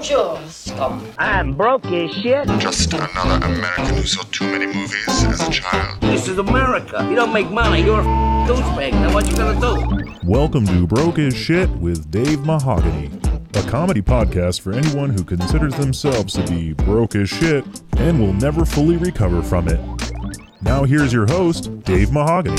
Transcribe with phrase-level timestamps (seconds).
[0.00, 1.06] Bonjour, scum.
[1.18, 2.48] I'm broke as shit.
[2.58, 6.00] Just another American who saw too many movies as a child.
[6.00, 7.06] This is America.
[7.10, 7.82] You don't make money.
[7.82, 8.04] You're a
[8.48, 8.92] douchebag.
[8.92, 10.16] Now what you gonna do?
[10.24, 13.10] Welcome to Broke as Shit with Dave Mahogany,
[13.52, 17.66] a comedy podcast for anyone who considers themselves to be broke as shit
[17.98, 19.80] and will never fully recover from it.
[20.62, 22.56] Now here's your host, Dave Mahogany.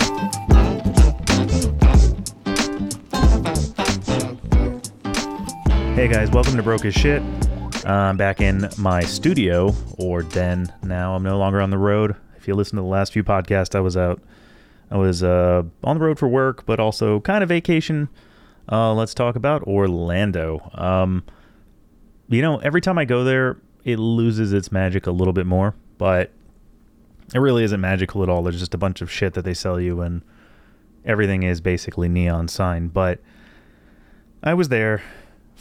[5.94, 7.22] Hey guys, welcome to Broke as Shit.
[7.86, 11.16] I'm back in my studio, or den now.
[11.16, 12.16] I'm no longer on the road.
[12.38, 14.22] If you listen to the last few podcasts, I was out.
[14.90, 18.08] I was uh, on the road for work, but also kind of vacation.
[18.72, 20.72] Uh, let's talk about Orlando.
[20.76, 21.26] Um,
[22.30, 25.76] you know, every time I go there, it loses its magic a little bit more,
[25.98, 26.32] but
[27.36, 28.44] it really isn't magical at all.
[28.44, 30.22] There's just a bunch of shit that they sell you, and
[31.06, 32.88] everything is basically neon sign.
[32.88, 33.20] But
[34.42, 35.04] I was there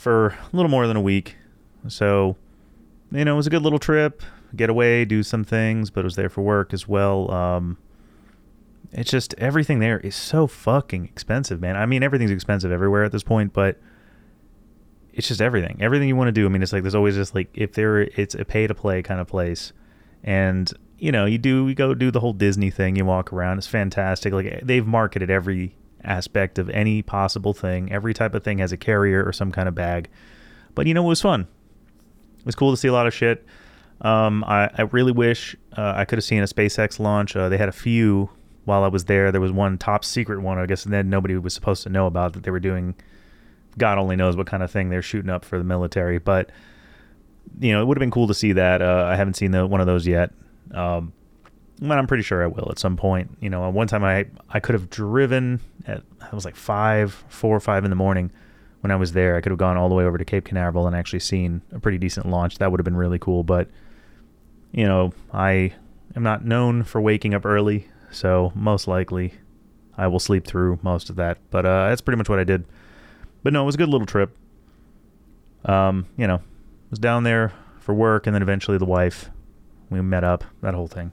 [0.01, 1.37] for a little more than a week.
[1.87, 2.35] So,
[3.11, 4.23] you know, it was a good little trip,
[4.55, 7.29] get away, do some things, but it was there for work as well.
[7.29, 7.77] Um,
[8.91, 11.75] it's just everything there is so fucking expensive, man.
[11.75, 13.79] I mean, everything's expensive everywhere at this point, but
[15.13, 15.77] it's just everything.
[15.79, 16.47] Everything you want to do.
[16.47, 19.03] I mean, it's like there's always just like if there it's a pay to play
[19.03, 19.71] kind of place.
[20.23, 23.59] And, you know, you do you go do the whole Disney thing, you walk around,
[23.59, 24.33] it's fantastic.
[24.33, 27.91] Like they've marketed every aspect of any possible thing.
[27.91, 30.09] Every type of thing has a carrier or some kind of bag.
[30.75, 31.47] But you know, it was fun.
[32.39, 33.45] It was cool to see a lot of shit.
[34.01, 37.35] Um, I, I really wish uh, I could have seen a SpaceX launch.
[37.35, 38.29] Uh, they had a few
[38.65, 39.31] while I was there.
[39.31, 42.07] There was one top secret one, I guess, and then nobody was supposed to know
[42.07, 42.95] about that they were doing.
[43.77, 46.49] God only knows what kind of thing they're shooting up for the military, but
[47.59, 48.81] you know, it would have been cool to see that.
[48.81, 50.31] Uh, I haven't seen the, one of those yet.
[50.73, 51.13] Um,
[51.81, 53.37] but I'm pretty sure I will at some point.
[53.41, 57.55] You know, one time I I could have driven at it was like five, four
[57.55, 58.31] or five in the morning
[58.81, 59.35] when I was there.
[59.35, 61.79] I could have gone all the way over to Cape Canaveral and actually seen a
[61.79, 62.59] pretty decent launch.
[62.59, 63.43] That would have been really cool.
[63.43, 63.69] But
[64.71, 65.73] you know, I
[66.15, 69.33] am not known for waking up early, so most likely
[69.97, 71.39] I will sleep through most of that.
[71.49, 72.65] But uh, that's pretty much what I did.
[73.43, 74.37] But no, it was a good little trip.
[75.65, 76.41] Um, you know,
[76.91, 79.31] was down there for work, and then eventually the wife.
[79.89, 80.45] We met up.
[80.61, 81.11] That whole thing.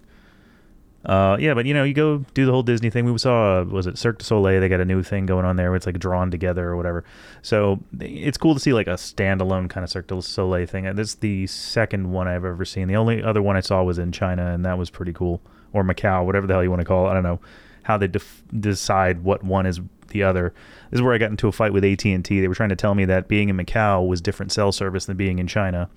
[1.04, 3.10] Uh, yeah, but you know, you go do the whole Disney thing.
[3.10, 4.60] We saw, uh, was it Cirque du Soleil?
[4.60, 5.70] They got a new thing going on there.
[5.70, 7.04] Where it's like drawn together or whatever.
[7.41, 10.86] So it's cool to see like a standalone kind of Cirque du Soleil thing.
[10.86, 12.88] And This is the second one I've ever seen.
[12.88, 15.41] The only other one I saw was in China, and that was pretty cool.
[15.72, 17.10] Or Macau, whatever the hell you want to call it.
[17.10, 17.41] I don't know
[17.84, 20.53] how they def- decide what one is the other.
[20.91, 22.41] This is where I got into a fight with AT and T.
[22.41, 25.16] They were trying to tell me that being in Macau was different cell service than
[25.16, 25.88] being in China,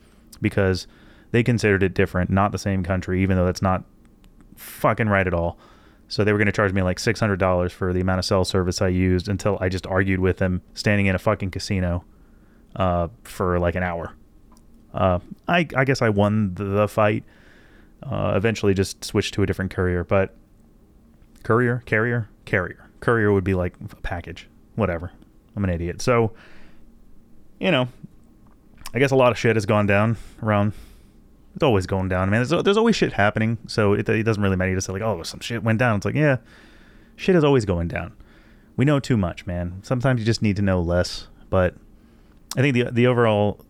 [0.42, 0.86] because
[1.32, 3.84] they considered it different, not the same country, even though that's not
[4.62, 5.58] fucking right at all.
[6.08, 8.26] So they were going to charge me like six hundred dollars for the amount of
[8.26, 12.04] cell service I used until I just argued with them standing in a fucking casino
[12.76, 14.14] uh, for like an hour.
[14.94, 17.24] Uh, I I guess I won the fight.
[18.04, 20.36] Uh, eventually, just switched to a different courier, but
[21.44, 25.12] courier, carrier, carrier, courier would be like a package, whatever.
[25.56, 26.02] I'm an idiot.
[26.02, 26.34] So,
[27.60, 27.88] you know,
[28.94, 30.74] I guess a lot of shit has gone down around
[31.54, 32.44] it's always going down, man.
[32.44, 34.70] There's, there's always shit happening, so it, it doesn't really matter.
[34.70, 35.98] You just say like, oh, some shit went down.
[35.98, 36.38] It's like, yeah,
[37.16, 38.14] shit is always going down.
[38.78, 39.80] We know too much, man.
[39.84, 41.28] Sometimes you just need to know less.
[41.50, 41.76] But
[42.56, 43.66] I think the the overall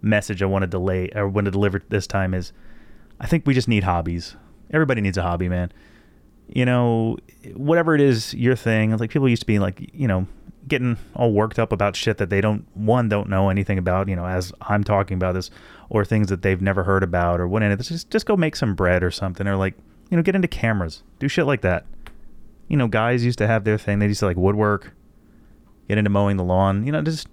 [0.00, 2.52] message I want to delay or want to deliver this time is,
[3.20, 4.36] I think we just need hobbies.
[4.72, 5.72] Everybody needs a hobby, man.
[6.48, 7.18] You know,
[7.54, 8.96] whatever it is, your thing.
[8.96, 10.26] Like people used to be like, you know,
[10.68, 14.14] getting all worked up about shit that they don't one don't know anything about you
[14.14, 15.50] know as i'm talking about this
[15.92, 18.74] or things that they've never heard about or what it's just just go make some
[18.74, 19.74] bread or something or like
[20.10, 21.02] you know get into cameras.
[21.18, 21.84] Do shit like that.
[22.68, 23.98] You know guys used to have their thing.
[23.98, 24.92] They used to like woodwork
[25.88, 26.86] get into mowing the lawn.
[26.86, 27.28] You know just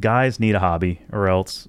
[0.00, 1.68] guys need a hobby or else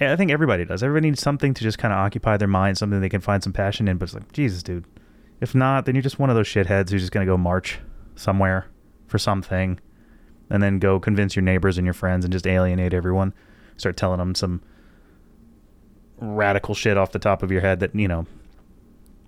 [0.00, 0.84] i think everybody does.
[0.84, 3.52] Everybody needs something to just kind of occupy their mind something they can find some
[3.52, 4.84] passion in but it's like jesus dude.
[5.40, 7.80] If not then you're just one of those shitheads who's just going to go march
[8.14, 8.66] somewhere
[9.08, 9.80] for something
[10.50, 13.34] and then go convince your neighbors and your friends and just alienate everyone.
[13.76, 14.62] Start telling them some
[16.18, 18.26] radical shit off the top of your head that, you know,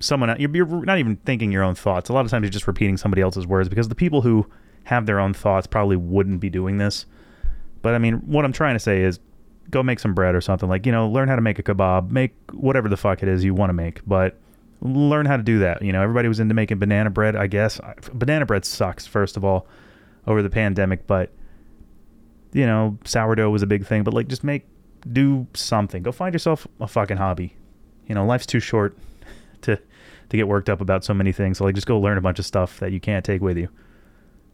[0.00, 2.08] someone, you're, you're not even thinking your own thoughts.
[2.08, 4.46] A lot of times you're just repeating somebody else's words because the people who
[4.84, 7.06] have their own thoughts probably wouldn't be doing this.
[7.82, 9.20] But I mean, what I'm trying to say is
[9.70, 10.68] go make some bread or something.
[10.68, 13.44] Like, you know, learn how to make a kebab, make whatever the fuck it is
[13.44, 14.00] you want to make.
[14.06, 14.38] But
[14.82, 15.82] learn how to do that.
[15.82, 17.80] You know, everybody was into making banana bread, I guess.
[18.12, 19.66] Banana bread sucks, first of all,
[20.26, 21.32] over the pandemic, but
[22.52, 24.66] you know, sourdough was a big thing, but like just make
[25.12, 26.02] do something.
[26.02, 27.54] Go find yourself a fucking hobby.
[28.06, 28.96] You know, life's too short
[29.62, 31.58] to to get worked up about so many things.
[31.58, 33.68] So like just go learn a bunch of stuff that you can't take with you.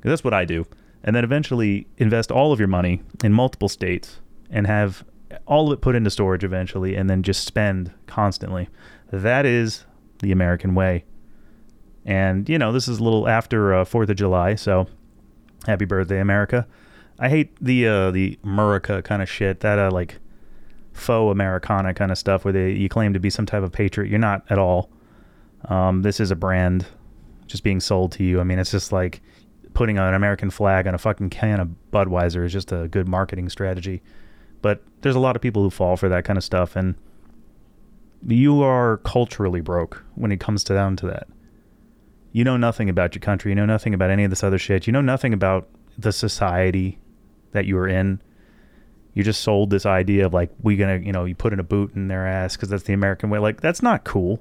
[0.03, 0.67] That's what I do.
[1.05, 4.21] And then eventually invest all of your money in multiple states
[4.51, 5.05] and have
[5.47, 8.69] all of it put into storage eventually, and then just spend constantly.
[9.13, 9.85] That is
[10.21, 11.05] the American way.
[12.05, 14.87] And you know, this is a little after uh, Fourth of July, so
[15.67, 16.67] happy birthday, America.
[17.19, 19.61] I hate the uh, the America kind of shit.
[19.61, 20.19] That uh, like
[20.93, 24.09] faux Americana kind of stuff where they you claim to be some type of patriot.
[24.09, 24.91] You're not at all.
[25.67, 26.87] Um, this is a brand
[27.47, 28.41] just being sold to you.
[28.41, 29.21] I mean, it's just like
[29.75, 33.49] putting an American flag on a fucking can of Budweiser is just a good marketing
[33.49, 34.03] strategy.
[34.63, 36.95] But there's a lot of people who fall for that kind of stuff, and
[38.27, 41.29] you are culturally broke when it comes to down to that.
[42.33, 43.51] You know nothing about your country.
[43.51, 44.87] You know nothing about any of this other shit.
[44.87, 46.99] You know nothing about the society
[47.53, 48.21] that you are in.
[49.15, 51.65] You just sold this idea of like we gonna you know you put in a
[51.65, 53.39] boot in their ass because that's the American way.
[53.39, 54.41] Like that's not cool.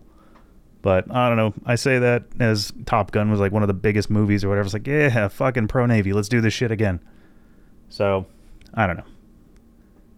[0.82, 1.54] But I don't know.
[1.66, 4.66] I say that as Top Gun was like one of the biggest movies or whatever.
[4.66, 6.14] It's like yeah, fucking pro Navy.
[6.14, 7.00] Let's do this shit again.
[7.90, 8.26] So
[8.74, 9.06] I don't know.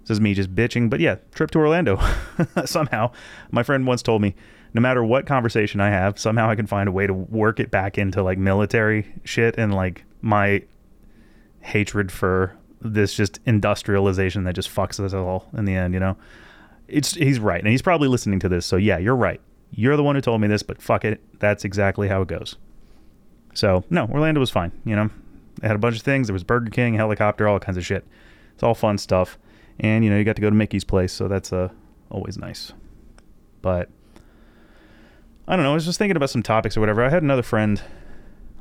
[0.07, 1.99] This is me just bitching, but yeah, trip to Orlando.
[2.65, 3.11] somehow,
[3.51, 4.35] my friend once told me,
[4.73, 7.71] no matter what conversation I have, somehow I can find a way to work it
[7.71, 10.63] back into like military shit and like my
[11.59, 16.15] hatred for this just industrialization that just fucks us all in the end, you know?
[16.87, 17.59] It's he's right.
[17.59, 18.65] And he's probably listening to this.
[18.65, 19.41] So yeah, you're right.
[19.71, 21.21] You're the one who told me this, but fuck it.
[21.39, 22.55] That's exactly how it goes.
[23.53, 25.09] So, no, Orlando was fine, you know?
[25.59, 26.27] They had a bunch of things.
[26.27, 28.07] There was Burger King, helicopter, all kinds of shit.
[28.53, 29.37] It's all fun stuff
[29.79, 31.69] and you know you got to go to Mickey's place, so that's uh,
[32.09, 32.73] always nice.
[33.61, 33.89] But
[35.47, 35.71] I don't know.
[35.71, 37.03] I was just thinking about some topics or whatever.
[37.03, 37.81] I had another friend.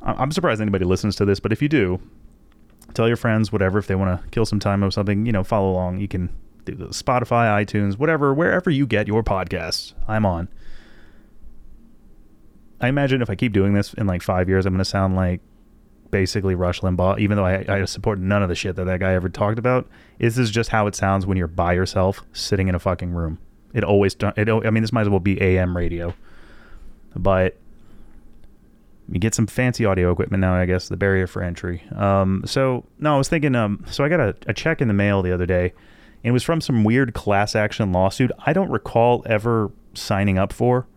[0.01, 1.99] I'm surprised anybody listens to this, but if you do,
[2.93, 5.25] tell your friends whatever if they want to kill some time or something.
[5.25, 5.99] You know, follow along.
[5.99, 6.29] You can
[6.65, 9.93] do the Spotify, iTunes, whatever, wherever you get your podcasts.
[10.07, 10.49] I'm on.
[12.79, 15.15] I imagine if I keep doing this in like five years, I'm going to sound
[15.15, 15.41] like
[16.11, 19.13] basically Rush Limbaugh, even though I, I support none of the shit that that guy
[19.13, 19.87] ever talked about.
[20.19, 23.39] This is just how it sounds when you're by yourself sitting in a fucking room.
[23.73, 26.13] It always, it, I mean, this might as well be AM radio,
[27.15, 27.57] but
[29.09, 30.53] you get some fancy audio equipment now.
[30.53, 31.83] I guess the barrier for entry.
[31.95, 33.55] Um, so no, I was thinking.
[33.55, 35.73] Um, so I got a, a check in the mail the other day,
[36.23, 38.31] and it was from some weird class action lawsuit.
[38.45, 40.87] I don't recall ever signing up for.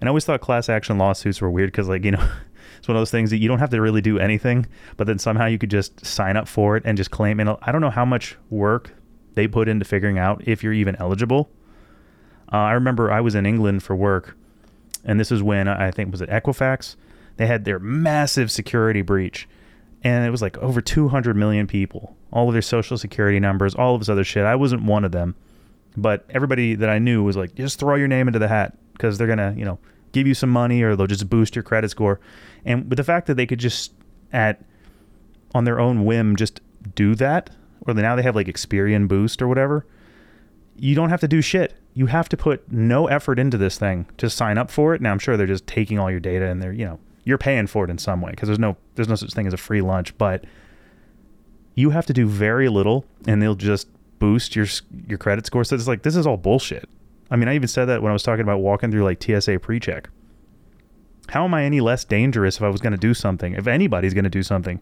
[0.00, 2.30] And I always thought class action lawsuits were weird because, like, you know,
[2.88, 5.46] one of those things that you don't have to really do anything, but then somehow
[5.46, 7.38] you could just sign up for it and just claim.
[7.40, 8.94] And I don't know how much work
[9.34, 11.50] they put into figuring out if you're even eligible.
[12.52, 14.36] Uh, I remember I was in England for work,
[15.04, 16.96] and this is when I think was it Equifax.
[17.36, 19.48] They had their massive security breach,
[20.02, 23.94] and it was like over 200 million people, all of their social security numbers, all
[23.94, 24.44] of this other shit.
[24.44, 25.36] I wasn't one of them,
[25.96, 29.18] but everybody that I knew was like, just throw your name into the hat because
[29.18, 29.78] they're gonna, you know,
[30.12, 32.18] give you some money or they'll just boost your credit score.
[32.64, 33.92] And with the fact that they could just
[34.32, 34.64] at
[35.54, 36.60] on their own whim just
[36.94, 37.50] do that,
[37.86, 39.86] or now they have like Experian Boost or whatever,
[40.76, 41.74] you don't have to do shit.
[41.94, 45.00] You have to put no effort into this thing to sign up for it.
[45.00, 47.66] Now I'm sure they're just taking all your data and they're, you know, you're paying
[47.66, 49.80] for it in some way because there's no there's no such thing as a free
[49.82, 50.44] lunch, but
[51.74, 53.88] you have to do very little and they'll just
[54.18, 54.66] boost your
[55.06, 55.64] your credit score.
[55.64, 56.88] So it's like this is all bullshit.
[57.30, 59.58] I mean, I even said that when I was talking about walking through like TSA
[59.58, 60.08] pre-check.
[61.28, 63.54] How am I any less dangerous if I was going to do something?
[63.54, 64.80] If anybody's going to do something,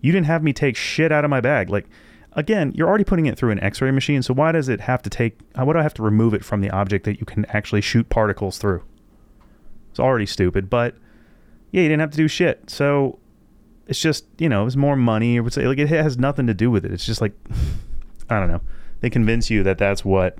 [0.00, 1.68] you didn't have me take shit out of my bag.
[1.68, 1.86] Like,
[2.32, 4.22] again, you're already putting it through an X-ray machine.
[4.22, 5.38] So why does it have to take?
[5.54, 7.80] Uh, why do I have to remove it from the object that you can actually
[7.80, 8.82] shoot particles through?
[9.90, 10.70] It's already stupid.
[10.70, 10.94] But
[11.72, 12.70] yeah, you didn't have to do shit.
[12.70, 13.18] So
[13.88, 15.38] it's just you know, it's more money.
[15.38, 16.92] Or like it has nothing to do with it.
[16.92, 17.32] It's just like
[18.30, 18.60] I don't know.
[19.00, 20.38] They convince you that that's what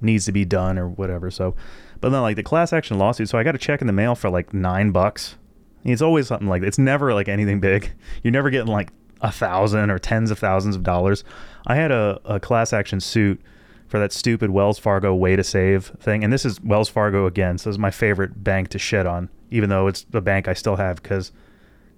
[0.00, 1.30] needs to be done or whatever.
[1.30, 1.54] So,
[2.00, 3.28] but then like the class action lawsuit.
[3.28, 5.36] So I got a check in the mail for like nine bucks.
[5.84, 7.92] It's always something like it's never like anything big.
[8.22, 8.90] You're never getting like
[9.20, 11.24] a thousand or tens of thousands of dollars.
[11.66, 13.40] I had a, a class action suit
[13.88, 16.22] for that stupid Wells Fargo Way2Save thing.
[16.22, 17.58] And this is Wells Fargo again.
[17.58, 20.76] So it's my favorite bank to shit on, even though it's the bank I still
[20.76, 21.32] have because,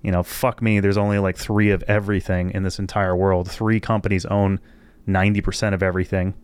[0.03, 0.81] you know, fuck me.
[0.81, 3.51] There's only like three of everything in this entire world.
[3.51, 4.61] Three companies own
[5.09, 6.35] 90% of everything.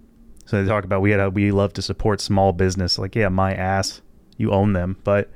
[0.47, 2.99] So they talk about we had a, we love to support small business.
[2.99, 4.01] Like, yeah, my ass,
[4.37, 4.97] you own them.
[5.05, 5.31] But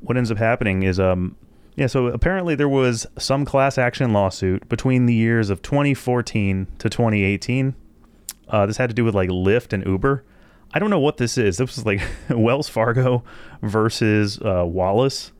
[0.00, 1.34] what ends up happening is, um,
[1.76, 1.86] yeah.
[1.86, 7.74] So apparently there was some class action lawsuit between the years of 2014 to 2018.
[8.48, 10.22] Uh, this had to do with like Lyft and Uber.
[10.74, 11.56] I don't know what this is.
[11.56, 13.24] This was like Wells Fargo
[13.62, 15.32] versus uh, Wallace.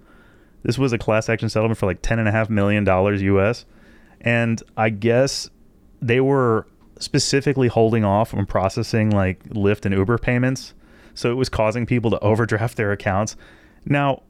[0.62, 3.66] This was a class action settlement for like ten and a half million dollars US,
[4.20, 5.50] and I guess
[6.00, 6.66] they were
[7.02, 10.74] specifically holding off on processing like Lyft and Uber payments.
[11.14, 13.36] So it was causing people to overdraft their accounts.
[13.84, 14.22] Now,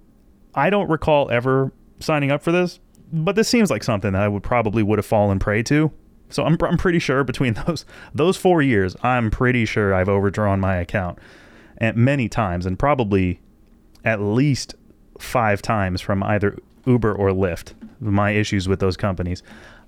[0.54, 2.80] I don't recall ever signing up for this,
[3.12, 5.92] but this seems like something that I would probably would have fallen prey to.
[6.30, 10.60] So I'm I'm pretty sure between those those four years, I'm pretty sure I've overdrawn
[10.60, 11.18] my account,
[11.78, 13.40] at many times, and probably
[14.04, 14.74] at least
[15.18, 17.74] five times from either Uber or Lyft.
[18.00, 19.42] My issues with those companies.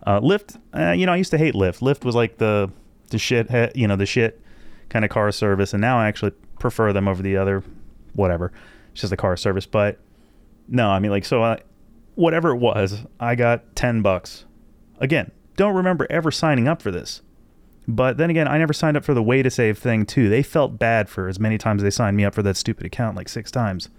[0.05, 1.81] Uh, Lyft, uh, you know, I used to hate Lyft.
[1.81, 2.71] Lyft was like the
[3.11, 4.41] the shit, you know, the shit
[4.89, 7.63] kind of car service, and now I actually prefer them over the other,
[8.15, 8.53] whatever.
[8.93, 9.99] It's just a car service, but
[10.69, 11.43] no, I mean like so.
[11.43, 11.61] I,
[12.15, 14.45] whatever it was, I got ten bucks.
[14.99, 17.23] Again, don't remember ever signing up for this.
[17.87, 20.29] But then again, I never signed up for the Way2Save thing too.
[20.29, 23.17] They felt bad for as many times they signed me up for that stupid account,
[23.17, 23.91] like six times.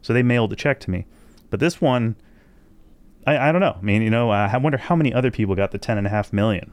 [0.00, 1.06] So they mailed a check to me.
[1.50, 2.16] But this one,
[3.30, 3.76] I, I don't know.
[3.78, 6.10] I mean, you know, I wonder how many other people got the ten and a
[6.10, 6.72] half million.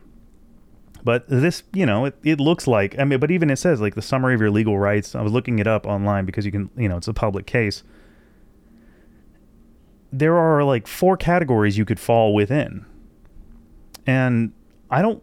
[1.04, 3.96] But this, you know, it, it looks like I mean, but even it says like
[3.96, 5.14] the summary of your legal rights.
[5.14, 7.84] I was looking it up online because you can, you know, it's a public case.
[10.12, 12.86] There are like four categories you could fall within,
[14.08, 14.52] and
[14.90, 15.22] I don't.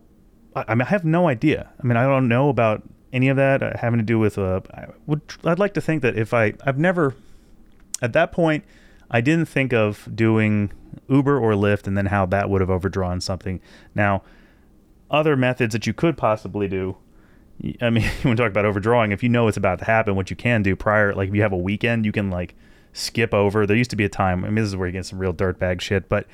[0.54, 1.70] I mean, I have no idea.
[1.82, 4.38] I mean, I don't know about any of that uh, having to do with.
[4.38, 5.20] Uh, I would.
[5.44, 7.16] I'd like to think that if I, I've never,
[8.00, 8.64] at that point,
[9.10, 10.70] I didn't think of doing
[11.08, 13.60] Uber or Lyft, and then how that would have overdrawn something.
[13.94, 14.22] Now,
[15.10, 16.96] other methods that you could possibly do.
[17.80, 19.12] I mean, to talk about overdrawing.
[19.12, 21.42] If you know it's about to happen, what you can do prior, like if you
[21.42, 22.54] have a weekend, you can like
[22.92, 23.66] skip over.
[23.66, 24.44] There used to be a time.
[24.44, 26.26] I mean, this is where you get some real dirtbag shit, but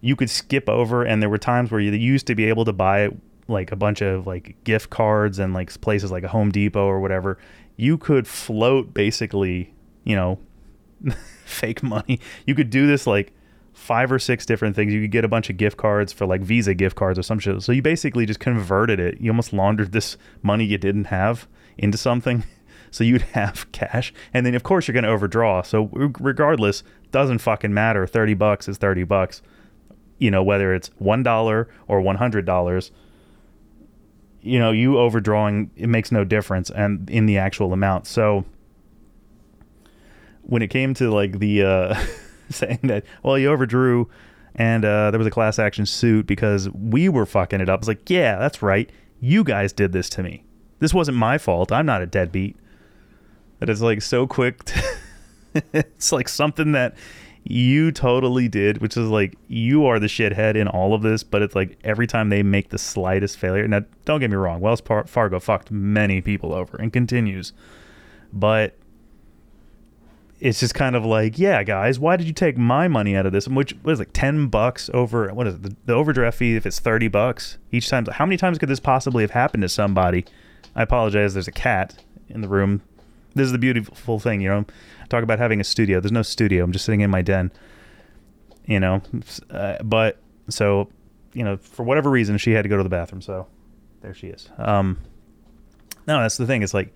[0.00, 2.72] you could skip over, and there were times where you used to be able to
[2.72, 3.10] buy
[3.48, 7.00] like a bunch of like gift cards and like places like a Home Depot or
[7.00, 7.38] whatever.
[7.76, 9.72] You could float basically,
[10.04, 10.38] you know,
[11.44, 12.20] fake money.
[12.46, 13.32] You could do this like
[13.72, 14.92] five or six different things.
[14.92, 17.38] You could get a bunch of gift cards for like Visa gift cards or some
[17.38, 17.62] shit.
[17.62, 19.20] So you basically just converted it.
[19.20, 21.48] You almost laundered this money you didn't have
[21.78, 22.44] into something.
[22.92, 25.62] So you'd have cash, and then of course you're going to overdraw.
[25.62, 25.88] So
[26.20, 28.06] regardless, doesn't fucking matter.
[28.06, 29.40] Thirty bucks is thirty bucks.
[30.18, 32.90] You know whether it's one dollar or one hundred dollars.
[34.42, 38.06] You know you overdrawing it makes no difference, and in the actual amount.
[38.06, 38.44] So
[40.42, 42.06] when it came to like the uh,
[42.56, 44.08] saying that, well, you overdrew
[44.54, 47.80] and uh, there was a class action suit because we were fucking it up.
[47.80, 48.90] It's like, yeah, that's right.
[49.20, 50.44] You guys did this to me.
[50.78, 51.72] This wasn't my fault.
[51.72, 52.56] I'm not a deadbeat.
[53.60, 54.64] That is like so quick.
[54.64, 54.82] To
[55.72, 56.96] it's like something that
[57.44, 61.22] you totally did, which is like you are the shithead in all of this.
[61.22, 63.66] But it's like every time they make the slightest failure.
[63.68, 64.60] Now, don't get me wrong.
[64.60, 67.52] Wells Fargo fucked many people over and continues,
[68.32, 68.76] but
[70.42, 73.32] it's just kind of like, yeah, guys, why did you take my money out of
[73.32, 73.46] this?
[73.46, 75.32] Which was like ten bucks over.
[75.32, 75.62] What is it?
[75.62, 76.56] The, the overdraft fee?
[76.56, 79.68] If it's thirty bucks each time, how many times could this possibly have happened to
[79.68, 80.24] somebody?
[80.74, 81.34] I apologize.
[81.34, 82.82] There's a cat in the room.
[83.36, 84.66] This is the beautiful thing, you know.
[85.08, 86.00] Talk about having a studio.
[86.00, 86.64] There's no studio.
[86.64, 87.52] I'm just sitting in my den.
[88.66, 89.00] You know,
[89.50, 90.18] uh, but
[90.48, 90.88] so
[91.34, 93.22] you know, for whatever reason, she had to go to the bathroom.
[93.22, 93.46] So
[94.00, 94.50] there she is.
[94.58, 94.98] Um,
[96.08, 96.64] no, that's the thing.
[96.64, 96.92] It's like,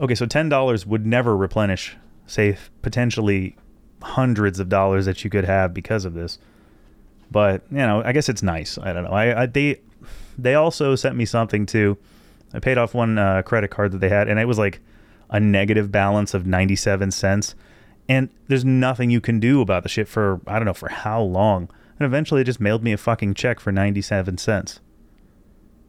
[0.00, 3.56] okay, so ten dollars would never replenish, say, potentially
[4.02, 6.38] hundreds of dollars that you could have because of this.
[7.30, 8.78] But you know, I guess it's nice.
[8.78, 9.10] I don't know.
[9.10, 9.80] I, I they
[10.36, 11.96] they also sent me something too.
[12.52, 14.80] I paid off one uh, credit card that they had, and it was like
[15.30, 17.54] a negative balance of ninety seven cents.
[18.08, 21.22] And there's nothing you can do about the shit for I don't know for how
[21.22, 21.70] long.
[21.98, 24.80] And eventually, they just mailed me a fucking check for ninety seven cents.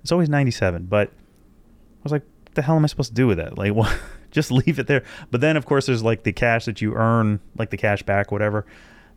[0.02, 2.24] It's always ninety seven, but I was like,
[2.54, 3.58] the hell am I supposed to do with that?
[3.58, 4.00] Like, what?
[4.34, 5.04] Just leave it there.
[5.32, 8.32] But then, of course, there's like the cash that you earn, like the cash back,
[8.32, 8.66] whatever.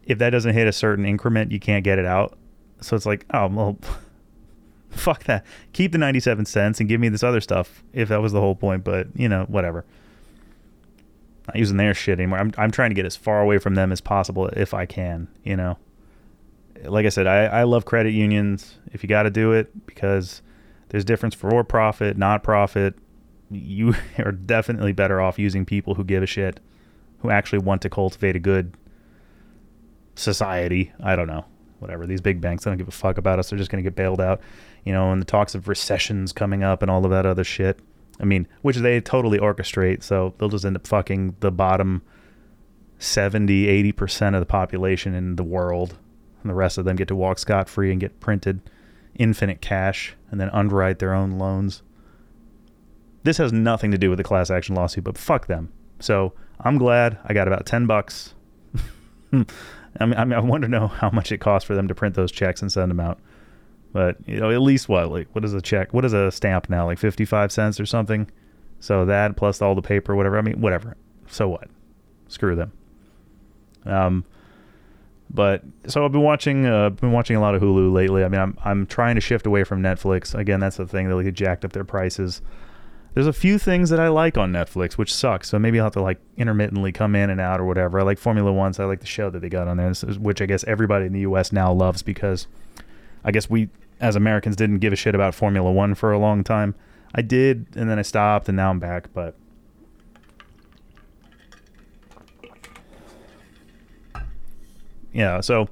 [0.04, 2.38] If that doesn't hit a certain increment, you can't get it out.
[2.80, 3.78] So it's like, oh, well,
[4.90, 5.44] fuck that.
[5.72, 8.54] Keep the 97 cents and give me this other stuff if that was the whole
[8.54, 8.84] point.
[8.84, 9.84] But, you know, whatever.
[11.48, 12.38] Not using their shit anymore.
[12.38, 15.28] I'm, I'm trying to get as far away from them as possible if I can,
[15.42, 15.78] you know.
[16.84, 20.42] Like I said, I, I love credit unions if you got to do it because
[20.88, 22.96] there's difference for profit, not profit.
[23.50, 26.60] You are definitely better off using people who give a shit,
[27.20, 28.74] who actually want to cultivate a good
[30.14, 30.92] society.
[31.02, 31.44] I don't know.
[31.78, 32.06] Whatever.
[32.06, 33.50] These big banks, they don't give a fuck about us.
[33.50, 34.40] They're just going to get bailed out.
[34.84, 37.78] You know, and the talks of recessions coming up and all of that other shit.
[38.18, 40.02] I mean, which they totally orchestrate.
[40.02, 42.02] So they'll just end up fucking the bottom
[42.98, 45.98] 70, 80% of the population in the world.
[46.42, 48.60] And the rest of them get to walk scot free and get printed
[49.18, 51.82] infinite cash and then underwrite their own loans.
[53.26, 55.72] This has nothing to do with the class action lawsuit, but fuck them.
[55.98, 58.34] So I'm glad I got about 10 bucks.
[59.32, 59.46] I mean,
[59.98, 62.30] I mean, I want to know how much it costs for them to print those
[62.30, 63.18] checks and send them out.
[63.92, 65.92] But you know, at least what like what is a check?
[65.92, 66.86] What is a stamp now?
[66.86, 68.30] Like fifty five cents or something.
[68.78, 70.38] So that plus all the paper, whatever.
[70.38, 70.96] I mean, whatever.
[71.28, 71.68] So what?
[72.28, 72.72] Screw them.
[73.86, 74.24] Um.
[75.30, 78.22] But so I've been watching uh, been watching a lot of Hulu lately.
[78.22, 80.34] I mean, I'm I'm trying to shift away from Netflix.
[80.34, 81.08] Again, that's the thing.
[81.08, 82.42] They like jacked up their prices.
[83.16, 85.48] There's a few things that I like on Netflix, which sucks.
[85.48, 87.98] So maybe I'll have to like intermittently come in and out or whatever.
[87.98, 90.42] I like Formula One, so I like the show that they got on there, which
[90.42, 91.50] I guess everybody in the U.S.
[91.50, 92.46] now loves because
[93.24, 93.70] I guess we
[94.00, 96.74] as Americans didn't give a shit about Formula One for a long time.
[97.14, 99.08] I did, and then I stopped, and now I'm back.
[99.14, 99.34] But
[105.14, 105.70] yeah, so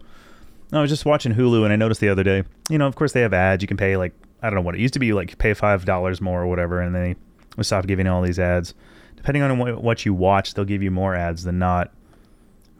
[0.72, 3.12] I was just watching Hulu, and I noticed the other day, you know, of course
[3.12, 3.62] they have ads.
[3.62, 5.84] You can pay like I don't know what it used to be, like pay five
[5.84, 7.16] dollars more or whatever, and they
[7.62, 8.74] stopped giving all these ads.
[9.16, 11.92] Depending on what, you watch, they'll give you more ads than not.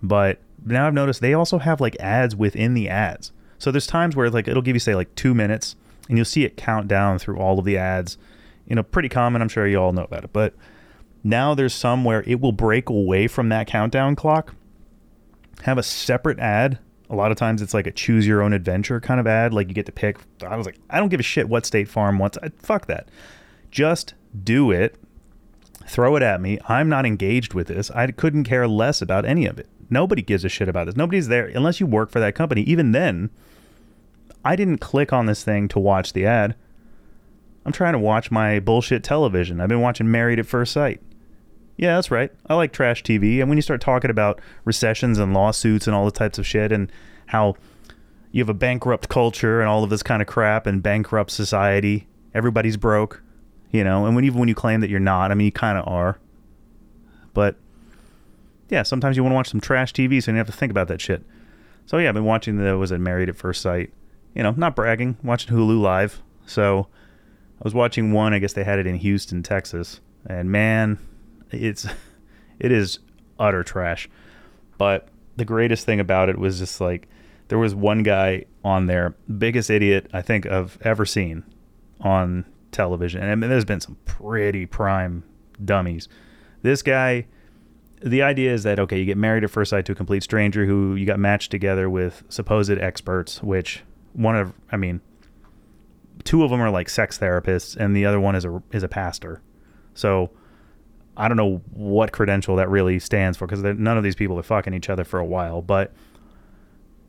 [0.03, 3.33] But now I've noticed they also have like ads within the ads.
[3.59, 5.77] So there's times where like it'll give you say like two minutes,
[6.09, 8.19] and you'll see it count down through all of the ads.
[8.67, 9.41] You know, pretty common.
[9.41, 10.55] I'm sure you all know about it, but
[11.23, 14.55] now there's some where it will break away from that countdown clock
[15.63, 16.79] have a separate ad.
[17.11, 19.55] A lot of times it's like a choose your own adventure kind of ad.
[19.55, 20.19] Like you get to pick.
[20.47, 22.39] I was like, I don't give a shit what State Farm wants.
[22.59, 23.09] Fuck that.
[23.71, 24.97] Just do it.
[25.87, 26.59] Throw it at me.
[26.67, 27.91] I'm not engaged with this.
[27.91, 29.69] I couldn't care less about any of it.
[29.91, 30.97] Nobody gives a shit about this.
[30.97, 32.63] Nobody's there unless you work for that company.
[32.63, 33.31] Even then,
[34.45, 36.55] I didn't click on this thing to watch the ad.
[37.67, 39.61] I'm trying to watch my bullshit television.
[39.61, 41.01] I've been watching Married at First Sight.
[41.77, 42.31] Yeah, that's right.
[42.47, 43.41] I like trash TV.
[43.41, 46.73] And when you start talking about recessions and lawsuits and all the types of shit
[46.73, 46.91] and
[47.27, 47.57] how
[48.33, 52.07] you have a bankrupt culture and all of this kind of crap and bankrupt society,
[52.35, 53.23] everybody's broke,
[53.75, 55.77] you know, and when even when you claim that you're not, I mean, you kind
[55.77, 56.17] of are.
[57.33, 57.57] But
[58.69, 60.87] yeah, sometimes you want to watch some trash TV, so you have to think about
[60.87, 61.25] that shit.
[61.85, 63.93] So yeah, I've been watching the was it Married at First Sight.
[64.33, 66.23] You know, not bragging, watching Hulu live.
[66.47, 66.87] So
[67.61, 68.33] I was watching one.
[68.33, 71.01] I guess they had it in Houston, Texas, and man,
[71.51, 71.85] it's
[72.61, 73.01] it is
[73.41, 74.09] utter trash.
[74.79, 77.09] But the greatest thing about it was just like
[77.49, 81.43] there was one guy on there, biggest idiot I think I've ever seen
[82.01, 83.23] on television.
[83.23, 85.25] And I mean, there's been some pretty prime
[85.65, 86.09] dummies.
[86.63, 87.27] This guy,
[88.03, 90.67] the idea is that okay, you get married at first sight to a complete stranger
[90.67, 93.83] who you got matched together with supposed experts, which
[94.13, 95.01] one of I mean,
[96.25, 98.89] two of them are like sex therapists, and the other one is a is a
[98.89, 99.41] pastor.
[99.95, 100.31] So
[101.17, 104.43] I don't know what credential that really stands for because none of these people are
[104.43, 105.63] fucking each other for a while.
[105.63, 105.93] But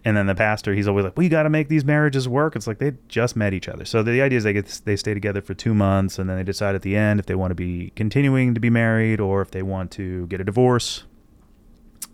[0.05, 2.67] and then the pastor, he's always like, "We got to make these marriages work." It's
[2.67, 3.85] like they just met each other.
[3.85, 6.43] So the idea is they get they stay together for two months, and then they
[6.43, 9.49] decide at the end if they want to be continuing to be married or if
[9.49, 11.05] they want to get a divorce.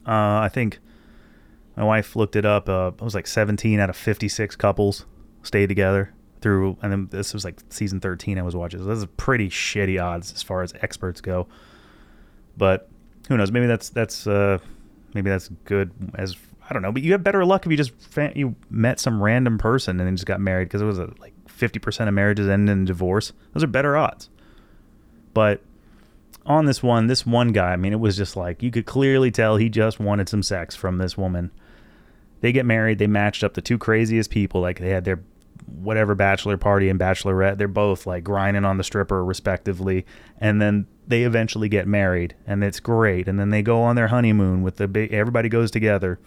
[0.07, 0.79] Uh, I think
[1.75, 2.69] my wife looked it up.
[2.69, 5.05] Uh, it was like 17 out of 56 couples
[5.43, 8.79] stayed together through, and then this was like season 13 I was watching.
[8.79, 11.47] So this is pretty shitty odds as far as experts go.
[12.55, 12.89] But
[13.27, 13.51] who knows?
[13.51, 14.59] Maybe that's that's uh,
[15.13, 16.37] maybe that's good as
[16.71, 16.93] I don't know.
[16.93, 17.91] But you have better luck if you just
[18.33, 21.33] you met some random person and then just got married because it was uh, like
[21.47, 23.33] 50% of marriages end in divorce.
[23.51, 24.29] Those are better odds.
[25.33, 25.61] But
[26.45, 29.31] on this one, this one guy, I mean, it was just like you could clearly
[29.31, 31.51] tell he just wanted some sex from this woman.
[32.39, 32.99] They get married.
[32.99, 34.61] They matched up the two craziest people.
[34.61, 35.19] Like they had their
[35.65, 37.57] whatever bachelor party and bachelorette.
[37.57, 40.05] They're both like grinding on the stripper respectively,
[40.39, 43.27] and then they eventually get married, and it's great.
[43.27, 45.11] And then they go on their honeymoon with the big.
[45.11, 46.17] Everybody goes together.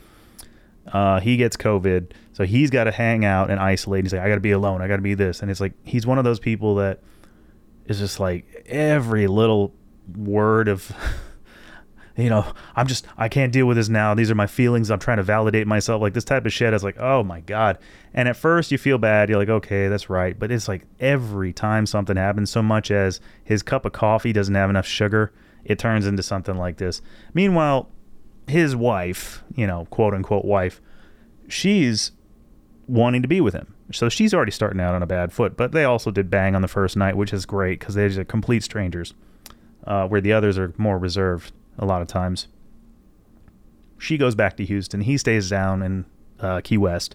[0.92, 4.04] Uh, he gets COVID, so he's got to hang out and isolate.
[4.04, 4.82] He's like, I got to be alone.
[4.82, 7.00] I got to be this, and it's like he's one of those people that
[7.86, 9.74] is just like every little
[10.16, 10.94] word of
[12.16, 14.14] you know, I'm just, I can't deal with this now.
[14.14, 14.90] These are my feelings.
[14.90, 16.00] I'm trying to validate myself.
[16.00, 16.68] Like this type of shit.
[16.68, 17.78] I was like, oh my God.
[18.12, 19.28] And at first you feel bad.
[19.28, 20.38] You're like, okay, that's right.
[20.38, 24.54] But it's like every time something happens, so much as his cup of coffee doesn't
[24.54, 25.32] have enough sugar,
[25.64, 27.02] it turns into something like this.
[27.32, 27.88] Meanwhile,
[28.46, 30.80] his wife, you know, quote unquote wife,
[31.48, 32.12] she's
[32.86, 33.74] wanting to be with him.
[33.92, 35.56] So she's already starting out on a bad foot.
[35.56, 38.28] But they also did bang on the first night, which is great because they're just
[38.28, 39.14] complete strangers,
[39.86, 42.48] uh, where the others are more reserved a lot of times.
[43.98, 45.02] She goes back to Houston.
[45.02, 46.04] He stays down in
[46.40, 47.14] uh, Key West,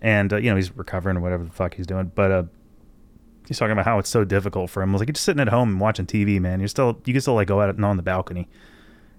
[0.00, 2.10] and uh, you know he's recovering or whatever the fuck he's doing.
[2.14, 2.42] But uh,
[3.46, 4.90] he's talking about how it's so difficult for him.
[4.90, 6.60] I was like, you're just sitting at home and watching TV, man.
[6.60, 8.48] You're still you can still like go out and on the balcony,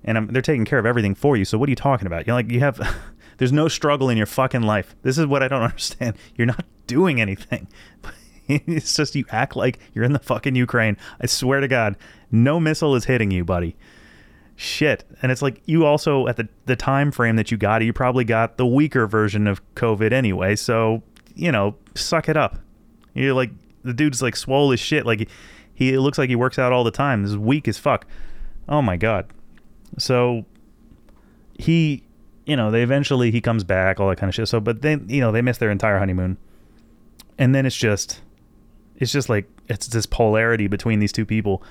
[0.03, 1.45] and um, they're taking care of everything for you.
[1.45, 2.27] So what are you talking about?
[2.27, 2.79] You're like you have.
[3.37, 4.95] there's no struggle in your fucking life.
[5.01, 6.15] This is what I don't understand.
[6.35, 7.67] You're not doing anything.
[8.47, 10.97] it's just you act like you're in the fucking Ukraine.
[11.19, 11.95] I swear to God,
[12.31, 13.75] no missile is hitting you, buddy
[14.61, 17.85] shit and it's like you also at the the time frame that you got it
[17.85, 21.01] you probably got the weaker version of covid anyway so
[21.33, 22.59] you know suck it up
[23.15, 23.49] you're like
[23.83, 25.27] the dude's like swole as shit like
[25.73, 28.05] he, he looks like he works out all the time is weak as fuck
[28.69, 29.25] oh my god
[29.97, 30.45] so
[31.57, 32.03] he
[32.45, 34.47] you know, they eventually he comes back, all that kind of shit.
[34.47, 36.37] So, but then you know they miss their entire honeymoon,
[37.37, 38.21] and then it's just,
[38.97, 41.63] it's just like it's this polarity between these two people.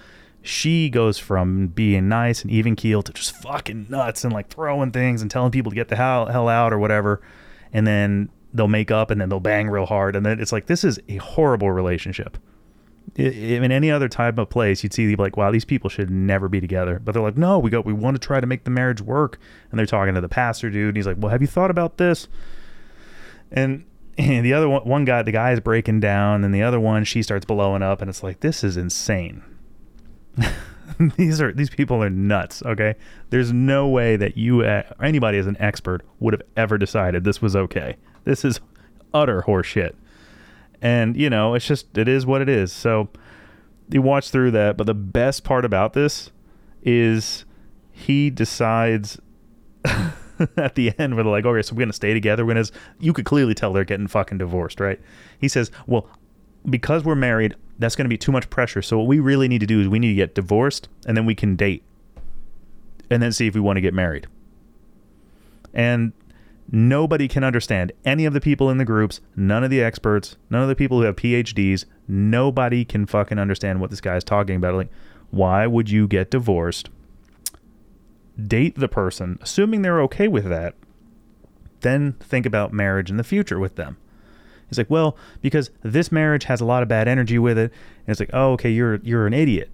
[0.43, 4.91] She goes from being nice and even keel to just fucking nuts and like throwing
[4.91, 7.21] things and telling people to get the hell hell out or whatever,
[7.73, 10.67] and then they'll make up and then they'll bang real hard, and then it's like
[10.67, 12.39] this is a horrible relationship.
[13.17, 16.61] In any other type of place, you'd see like, wow, these people should never be
[16.61, 17.01] together.
[17.03, 19.39] But they're like, no, we go, we want to try to make the marriage work.
[19.71, 20.89] And they're talking to the pastor dude.
[20.89, 22.29] And he's like, well, have you thought about this?
[23.51, 23.85] And,
[24.19, 27.05] and the other one, one guy, the guy is breaking down, and the other one,
[27.05, 29.43] she starts blowing up, and it's like, this is insane.
[31.17, 32.63] these are these people are nuts.
[32.65, 32.95] Okay,
[33.31, 37.43] there's no way that you, or anybody as an expert, would have ever decided this
[37.43, 37.97] was okay.
[38.25, 38.61] This is
[39.13, 39.95] utter horseshit
[40.83, 42.73] and you know it's just it is what it is.
[42.73, 43.09] So
[43.91, 46.31] you watch through that but the best part about this
[46.83, 47.45] is
[47.93, 49.21] he decides
[50.57, 53.13] at the end where they're like okay so we're gonna stay together when is you
[53.13, 55.01] could clearly tell they're getting fucking divorced right?
[55.39, 56.09] He says well
[56.69, 58.83] because we're married that's gonna be too much pressure.
[58.83, 61.27] So what we really need to do is we need to get divorced and then
[61.27, 61.83] we can date
[63.11, 64.29] and then see if we want to get married.
[65.75, 66.13] And
[66.71, 70.63] nobody can understand any of the people in the groups none of the experts none
[70.63, 74.57] of the people who have phds nobody can fucking understand what this guy is talking
[74.57, 74.91] about like
[75.31, 76.89] why would you get divorced
[78.47, 80.75] date the person assuming they're okay with that
[81.81, 83.97] then think about marriage in the future with them
[84.71, 87.73] He's like, well, because this marriage has a lot of bad energy with it.
[88.07, 89.69] And it's like, oh, okay, you're you're an idiot.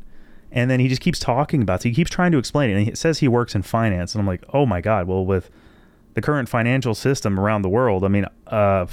[0.50, 1.82] And then he just keeps talking about it.
[1.82, 2.78] So he keeps trying to explain it.
[2.78, 4.14] And he says he works in finance.
[4.14, 5.50] And I'm like, oh my God, well, with
[6.16, 8.87] the current financial system around the world, I mean, uh,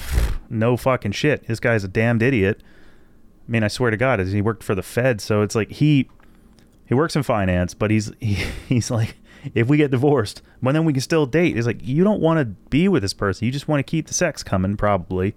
[0.49, 1.47] no fucking shit.
[1.47, 2.61] This guy's a damned idiot.
[3.47, 5.21] I mean, I swear to God, he worked for the Fed.
[5.21, 6.09] So it's like he
[6.85, 9.15] he works in finance, but he's he, he's like,
[9.55, 11.55] if we get divorced, well, then we can still date.
[11.55, 13.45] It's like you don't want to be with this person.
[13.45, 15.33] You just want to keep the sex coming, probably.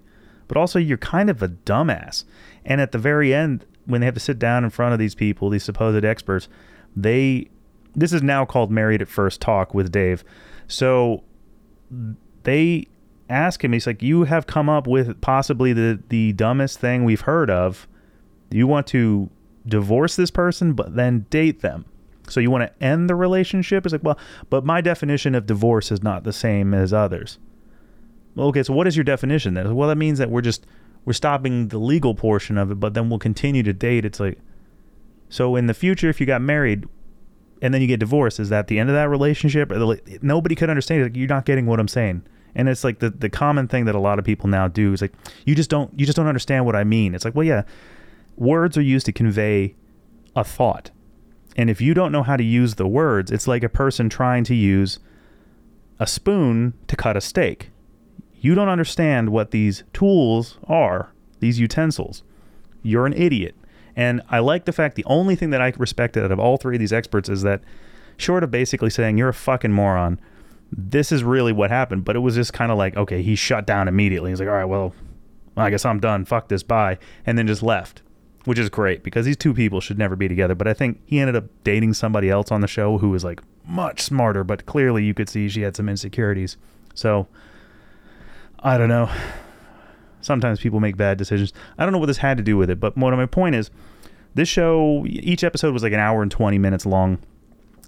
[0.49, 2.25] But also, you're kind of a dumbass.
[2.65, 5.15] And at the very end, when they have to sit down in front of these
[5.15, 6.49] people, these supposed experts,
[6.97, 7.47] they
[7.95, 10.25] this is now called married at first talk with Dave.
[10.67, 11.23] So
[12.43, 12.87] they
[13.29, 17.21] ask him, he's like, You have come up with possibly the, the dumbest thing we've
[17.21, 17.87] heard of.
[18.49, 19.29] You want to
[19.67, 21.85] divorce this person, but then date them.
[22.29, 23.85] So you want to end the relationship?
[23.85, 24.19] It's like, well,
[24.49, 27.39] but my definition of divorce is not the same as others.
[28.35, 29.73] Well, okay, so what is your definition then?
[29.75, 30.65] Well, that means that we're just
[31.05, 34.05] we're stopping the legal portion of it, but then we'll continue to date.
[34.05, 34.37] It's like
[35.29, 36.85] so in the future, if you got married
[37.61, 39.71] and then you get divorced, is that the end of that relationship?
[40.21, 41.03] Nobody could understand.
[41.03, 42.23] Like, you're not getting what I'm saying.
[42.55, 45.01] And it's like the, the common thing that a lot of people now do is
[45.01, 45.13] like
[45.45, 47.13] you just don't you just don't understand what I mean.
[47.13, 47.63] It's like, well, yeah,
[48.35, 49.75] words are used to convey
[50.35, 50.89] a thought.
[51.55, 54.43] And if you don't know how to use the words, it's like a person trying
[54.45, 54.99] to use
[55.99, 57.71] a spoon to cut a steak.
[58.39, 62.23] You don't understand what these tools are, these utensils.
[62.83, 63.55] You're an idiot.
[63.97, 66.75] And I like the fact the only thing that I respected out of all three
[66.75, 67.61] of these experts is that,
[68.15, 70.19] short of basically saying, you're a fucking moron,
[70.71, 72.05] this is really what happened.
[72.05, 74.31] But it was just kind of like, okay, he shut down immediately.
[74.31, 74.93] He's like, all right, well,
[75.57, 76.25] I guess I'm done.
[76.25, 76.99] Fuck this, bye.
[77.25, 78.03] And then just left,
[78.45, 80.55] which is great because these two people should never be together.
[80.55, 83.41] But I think he ended up dating somebody else on the show who was like
[83.65, 86.57] much smarter, but clearly you could see she had some insecurities.
[86.93, 87.27] So
[88.59, 89.09] I don't know.
[90.21, 91.53] Sometimes people make bad decisions.
[91.77, 93.69] I don't know what this had to do with it, but what my point is,
[94.33, 97.19] this show, each episode was like an hour and 20 minutes long,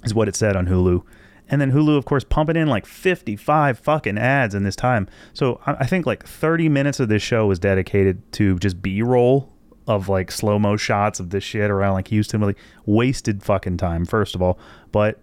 [0.04, 1.04] is what it said on Hulu.
[1.50, 5.08] And then Hulu, of course, pumping in like 55 fucking ads in this time.
[5.34, 9.52] So I think like 30 minutes of this show was dedicated to just B roll
[9.88, 12.40] of like slow mo shots of this shit around like Houston.
[12.42, 14.60] Like wasted fucking time, first of all.
[14.92, 15.20] But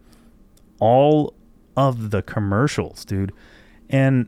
[0.81, 1.35] all
[1.77, 3.33] of the commercials, dude.
[3.88, 4.27] And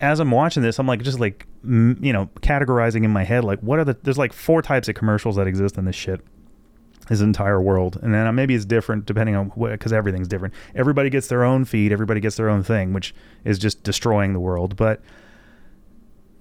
[0.00, 3.58] as I'm watching this, I'm like just like you know categorizing in my head like
[3.60, 6.20] what are the there's like four types of commercials that exist in this shit
[7.08, 7.98] this entire world.
[8.02, 10.54] And then uh, maybe it's different depending on what because everything's different.
[10.74, 11.92] Everybody gets their own feed.
[11.92, 14.76] Everybody gets their own thing which is just destroying the world.
[14.76, 15.00] But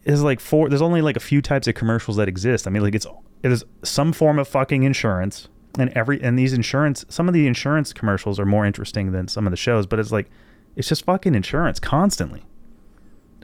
[0.06, 2.68] is like four there's only like a few types of commercials that exist.
[2.68, 3.08] I mean like it's
[3.44, 5.48] it is some form of fucking insurance.
[5.80, 9.46] And every and these insurance some of the insurance commercials are more interesting than some
[9.46, 10.28] of the shows but it's like
[10.76, 12.47] it's just fucking insurance constantly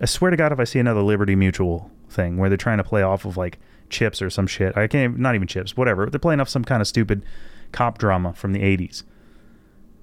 [0.02, 2.84] I swear to God, if I see another Liberty Mutual thing where they're trying to
[2.84, 6.10] play off of like CHiPs or some shit, I can't, not even CHiPs, whatever.
[6.10, 7.24] They're playing off some kind of stupid
[7.72, 9.04] cop drama from the 80s.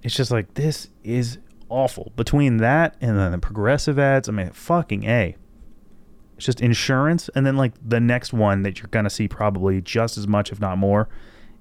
[0.03, 2.13] It's just like, this is awful.
[2.17, 5.37] Between that and then the progressive ads, I mean, fucking A.
[6.37, 7.29] It's just insurance.
[7.35, 10.53] And then like the next one that you're going to see probably just as much,
[10.53, 11.09] if not more,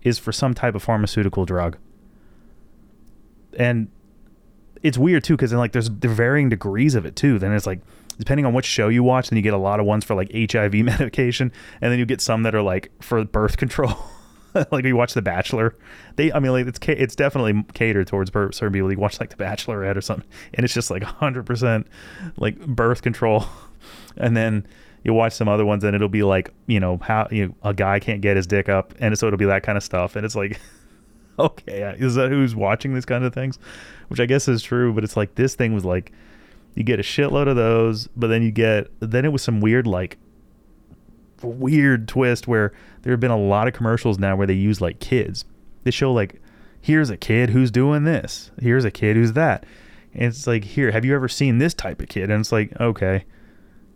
[0.03, 1.77] is for some type of pharmaceutical drug.
[3.57, 3.89] And
[4.81, 7.39] it's weird too because then like there's there varying degrees of it too.
[7.39, 7.79] Then it's like
[8.19, 10.31] depending on which show you watch, then you get a lot of ones for like
[10.33, 11.51] HIV medication,
[11.81, 13.97] and then you get some that are like for birth control.
[14.71, 15.75] like you watch The Bachelor,
[16.15, 18.91] they I mean like it's it's definitely catered towards certain people.
[18.91, 21.87] You watch like The Bachelorette or something, and it's just like 100 percent
[22.37, 23.45] like birth control,
[24.17, 24.67] and then
[25.03, 27.73] you watch some other ones and it'll be like you know how you know, a
[27.73, 30.25] guy can't get his dick up, and so it'll be that kind of stuff, and
[30.25, 30.59] it's like.
[31.37, 33.59] Okay, is that who's watching these kind of things?
[34.09, 36.11] Which I guess is true, but it's like this thing was like
[36.75, 39.87] you get a shitload of those, but then you get then it was some weird
[39.87, 40.17] like
[41.41, 44.99] weird twist where there have been a lot of commercials now where they use like
[44.99, 45.45] kids.
[45.83, 46.41] They show like
[46.81, 48.51] here's a kid who's doing this.
[48.61, 49.65] Here's a kid who's that.
[50.13, 52.29] And it's like here, have you ever seen this type of kid?
[52.29, 53.25] And it's like, okay.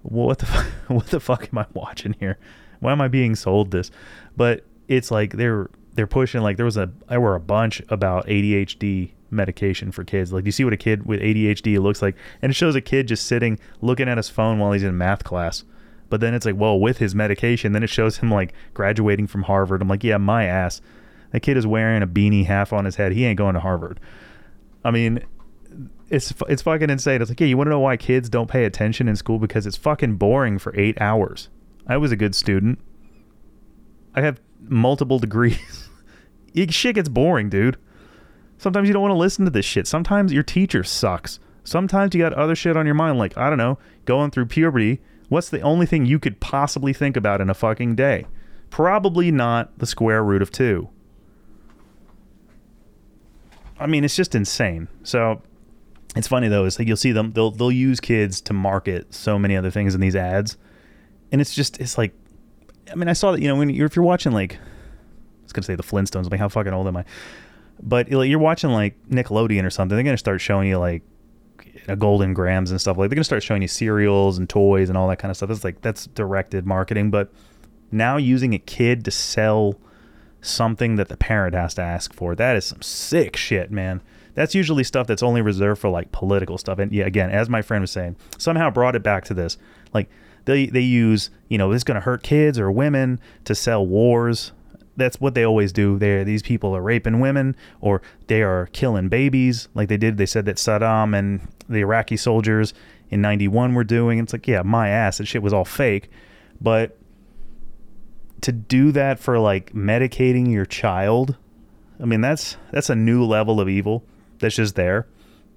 [0.04, 0.46] What the
[0.88, 2.38] what the fuck am I watching here?
[2.80, 3.92] Why am I being sold this?
[4.36, 8.28] But it's like they're they're pushing like there was a there were a bunch about
[8.28, 10.32] ADHD medication for kids.
[10.32, 12.15] Like, do you see what a kid with ADHD looks like?
[12.41, 15.24] And it shows a kid just sitting looking at his phone while he's in math
[15.24, 15.63] class.
[16.10, 19.43] But then it's like, well, with his medication, then it shows him like graduating from
[19.43, 19.82] Harvard.
[19.82, 20.80] I'm like, yeah, my ass.
[21.32, 23.12] That kid is wearing a beanie half on his head.
[23.13, 24.00] He ain't going to Harvard.
[24.86, 25.24] I mean,
[26.10, 27.22] it's it's fucking insane.
[27.22, 29.65] It's like, yeah, you want to know why kids don't pay attention in school because
[29.65, 31.50] it's fucking boring for eight hours.
[31.88, 32.78] I was a good student.
[34.13, 35.89] I have multiple degrees.
[36.54, 37.78] It- shit gets boring, dude.
[38.58, 39.88] Sometimes you don't want to listen to this shit.
[39.88, 41.39] Sometimes your teacher sucks.
[41.63, 45.02] Sometimes you got other shit on your mind, like, I don't know, going through puberty.
[45.30, 48.26] What's the only thing you could possibly think about in a fucking day?
[48.70, 50.89] Probably not the square root of two.
[53.80, 54.88] I mean, it's just insane.
[55.04, 55.42] So
[56.16, 56.66] it's funny though.
[56.66, 57.32] It's like you'll see them.
[57.34, 60.58] They'll they'll use kids to market so many other things in these ads,
[61.32, 62.13] and it's just it's like,
[62.92, 65.54] I mean, I saw that you know when you're if you're watching like, I was
[65.54, 66.30] gonna say the Flintstones.
[66.30, 67.06] Like how fucking old am I?
[67.82, 69.96] But you're watching like Nickelodeon or something.
[69.96, 71.04] They're gonna start showing you like
[71.98, 73.10] Golden Grahams and stuff like.
[73.10, 75.50] They're gonna start showing you cereals and toys and all that kind of stuff.
[75.50, 77.12] That's like that's directed marketing.
[77.12, 77.32] But
[77.92, 79.80] now using a kid to sell
[80.42, 82.36] something that the parent has to ask for.
[82.36, 84.02] That is some sick shit, man.
[84.36, 86.80] That's usually stuff that's only reserved for like political stuff.
[86.80, 89.58] And yeah, again, as my friend was saying, somehow brought it back to this.
[89.94, 90.10] Like
[90.46, 93.86] they they use, you know, this is going to hurt kids or women to sell
[93.86, 94.52] wars.
[94.96, 95.98] That's what they always do.
[95.98, 100.18] These people are raping women or they are killing babies, like they did.
[100.18, 102.74] They said that Saddam and the Iraqi soldiers
[103.10, 104.20] in '91 were doing.
[104.20, 105.18] It's like, yeah, my ass.
[105.18, 106.10] That shit was all fake,
[106.62, 106.98] but
[108.44, 111.38] to do that for like medicating your child
[112.02, 114.04] i mean that's that's a new level of evil
[114.40, 115.08] that's just there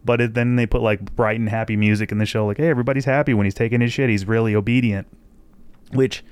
[0.05, 2.69] but it, then they put like bright and happy music in the show like hey
[2.69, 5.07] everybody's happy when he's taking his shit he's really obedient
[5.93, 6.25] which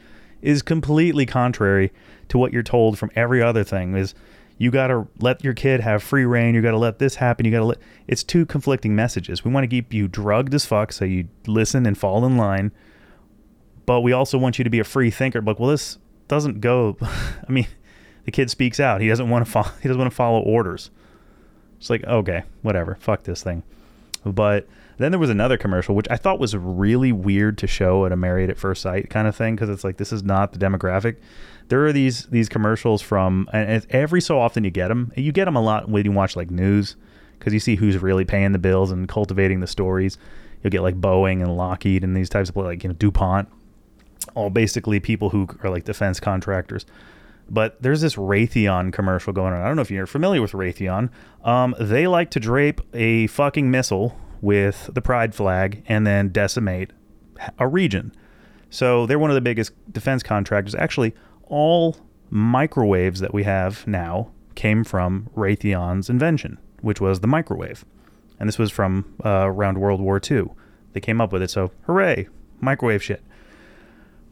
[0.44, 1.90] is completely contrary
[2.28, 4.14] to what you're told from every other thing is
[4.58, 7.44] you got to let your kid have free reign you got to let this happen
[7.46, 9.44] you got to let it's two conflicting messages.
[9.44, 12.72] We want to keep you drugged as fuck so you listen and fall in line
[13.86, 15.40] but we also want you to be a free thinker.
[15.40, 17.66] Like well this doesn't go i mean
[18.24, 19.02] the kid speaks out.
[19.02, 20.90] He doesn't want to follow he doesn't want to follow orders.
[21.78, 23.62] It's like okay whatever fuck this thing.
[24.26, 24.66] But
[24.98, 28.16] then there was another commercial which i thought was really weird to show at a
[28.16, 31.16] married at first sight kind of thing because it's like this is not the demographic
[31.68, 35.46] there are these these commercials from and every so often you get them you get
[35.46, 36.96] them a lot when you watch like news
[37.38, 40.18] because you see who's really paying the bills and cultivating the stories
[40.62, 43.48] you'll get like Boeing and Lockheed and these types of like you know DuPont
[44.34, 46.86] all basically people who are like defense contractors.
[47.48, 49.60] But there's this Raytheon commercial going on.
[49.60, 51.10] I don't know if you're familiar with Raytheon.
[51.44, 56.90] Um, they like to drape a fucking missile with the pride flag and then decimate
[57.58, 58.12] a region.
[58.68, 60.74] So they're one of the biggest defense contractors.
[60.74, 61.96] Actually, all
[62.30, 67.84] microwaves that we have now came from Raytheon's invention, which was the microwave.
[68.38, 70.50] And this was from uh, around World War II.
[70.92, 71.50] They came up with it.
[71.50, 72.28] So hooray,
[72.60, 73.22] microwave shit.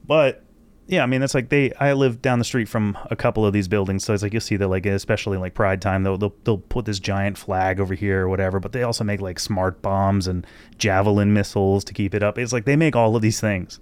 [0.07, 0.42] But
[0.87, 1.73] yeah, I mean that's like they.
[1.75, 4.40] I live down the street from a couple of these buildings, so it's like you'll
[4.40, 7.95] see that like especially like Pride time, they'll they'll, they'll put this giant flag over
[7.95, 8.59] here or whatever.
[8.59, 10.47] But they also make like smart bombs and
[10.79, 12.37] javelin missiles to keep it up.
[12.37, 13.79] It's like they make all of these things.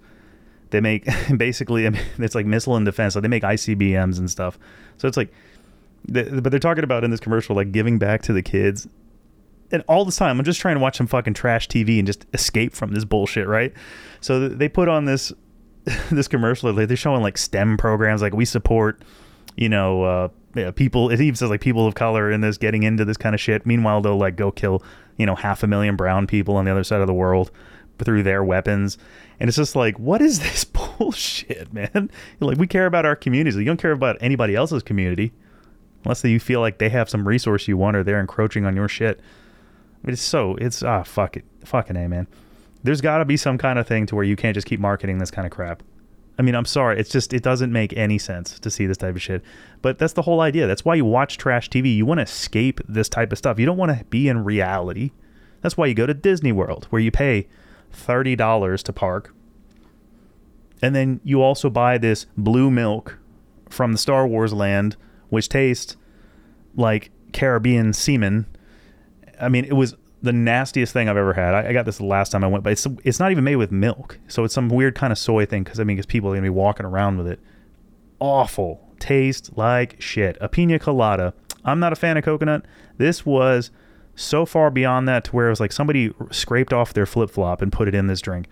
[0.69, 1.85] They make basically,
[2.17, 3.15] it's like missile and defense.
[3.15, 4.59] So they make ICBMs and stuff.
[4.97, 5.33] So it's like,
[6.07, 8.87] but they're talking about in this commercial like giving back to the kids
[9.71, 12.25] and all this time I'm just trying to watch some fucking trash TV and just
[12.33, 13.73] escape from this bullshit, right?
[14.19, 15.31] So they put on this
[16.11, 19.01] this commercial like they're showing like STEM programs like we support
[19.55, 22.83] you know uh yeah, people it even says like people of color in this getting
[22.83, 23.65] into this kind of shit.
[23.65, 24.83] Meanwhile they'll like go kill
[25.17, 27.51] you know half a million brown people on the other side of the world
[28.03, 28.97] through their weapons.
[29.39, 32.11] And it's just like what is this bullshit man?
[32.39, 33.55] Like we care about our communities.
[33.55, 35.31] You don't care about anybody else's community
[36.03, 38.87] unless you feel like they have some resource you want or they're encroaching on your
[38.87, 39.19] shit.
[40.03, 42.27] It's so it's ah fuck it, fucking a man.
[42.83, 45.19] There's got to be some kind of thing to where you can't just keep marketing
[45.19, 45.83] this kind of crap.
[46.39, 49.15] I mean, I'm sorry, it's just it doesn't make any sense to see this type
[49.15, 49.43] of shit.
[49.81, 50.65] But that's the whole idea.
[50.65, 51.95] That's why you watch trash TV.
[51.95, 53.59] You want to escape this type of stuff.
[53.59, 55.11] You don't want to be in reality.
[55.61, 57.47] That's why you go to Disney World, where you pay
[57.91, 59.33] thirty dollars to park,
[60.81, 63.19] and then you also buy this blue milk
[63.69, 64.95] from the Star Wars land,
[65.29, 65.95] which tastes
[66.75, 68.47] like Caribbean semen.
[69.39, 71.53] I mean, it was the nastiest thing I've ever had.
[71.53, 73.55] I, I got this the last time I went, but it's it's not even made
[73.55, 75.63] with milk, so it's some weird kind of soy thing.
[75.63, 77.39] Because I mean, because people are gonna be walking around with it.
[78.19, 80.37] Awful, taste like shit.
[80.39, 81.33] A pina colada.
[81.65, 82.65] I'm not a fan of coconut.
[82.97, 83.71] This was
[84.15, 87.61] so far beyond that to where it was like somebody scraped off their flip flop
[87.61, 88.47] and put it in this drink.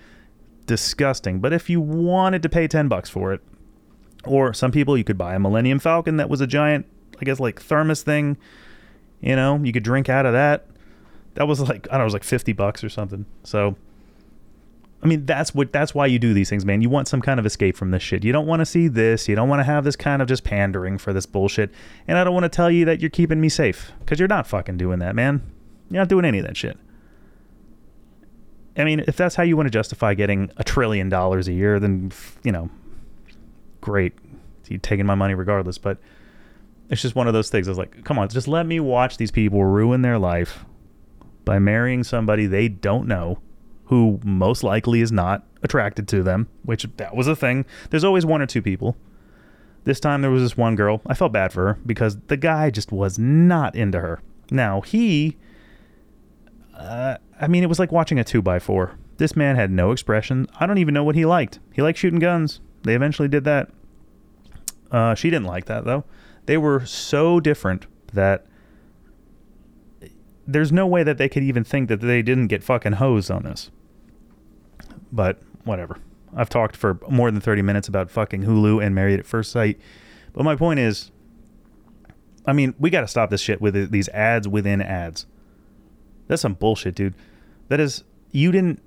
[0.65, 1.39] Disgusting.
[1.39, 3.41] But if you wanted to pay ten bucks for it,
[4.25, 6.87] or some people you could buy a Millennium Falcon that was a giant,
[7.21, 8.37] I guess like thermos thing.
[9.21, 10.65] You know, you could drink out of that
[11.35, 13.25] that was like I don't know, it was like fifty bucks or something.
[13.43, 13.75] So
[15.01, 16.81] I mean, that's what that's why you do these things, man.
[16.81, 18.23] You want some kind of escape from this shit.
[18.25, 19.29] You don't want to see this.
[19.29, 21.71] You don't want to have this kind of just pandering for this bullshit.
[22.07, 24.45] And I don't want to tell you that you're keeping me safe because you're not
[24.45, 25.41] fucking doing that, man.
[25.89, 26.77] You're not doing any of that shit.
[28.75, 31.79] I mean, if that's how you want to justify getting a trillion dollars a year,
[31.79, 32.11] then
[32.43, 32.69] you know,
[33.79, 34.13] great.
[34.67, 35.77] You're taking my money regardless.
[35.77, 35.97] But
[36.89, 37.69] it's just one of those things.
[37.69, 40.65] I was like, come on, just let me watch these people ruin their life
[41.49, 43.39] by marrying somebody they don't know
[43.85, 47.65] who most likely is not attracted to them, which that was a thing.
[47.89, 48.95] There's always one or two people.
[49.83, 51.01] This time there was this one girl.
[51.07, 54.21] I felt bad for her because the guy just was not into her.
[54.51, 55.37] Now, he,
[56.77, 58.95] uh, I mean, it was like watching a 2x4.
[59.17, 60.45] This man had no expression.
[60.59, 61.57] I don't even know what he liked.
[61.73, 62.61] He liked shooting guns.
[62.83, 63.71] They eventually did that.
[64.91, 66.03] Uh, she didn't like that, though.
[66.45, 68.45] They were so different that
[70.51, 73.43] there's no way that they could even think that they didn't get fucking hosed on
[73.43, 73.69] this.
[75.11, 75.97] But whatever.
[76.35, 79.79] I've talked for more than 30 minutes about fucking Hulu and Married at First Sight.
[80.33, 81.11] But my point is,
[82.45, 85.27] I mean, we got to stop this shit with these ads within ads.
[86.27, 87.13] That's some bullshit, dude.
[87.67, 88.81] That is, you didn't.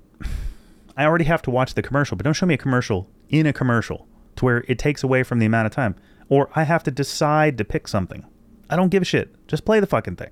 [0.97, 3.53] I already have to watch the commercial, but don't show me a commercial in a
[3.53, 5.95] commercial to where it takes away from the amount of time.
[6.29, 8.25] Or I have to decide to pick something.
[8.69, 9.47] I don't give a shit.
[9.47, 10.31] Just play the fucking thing.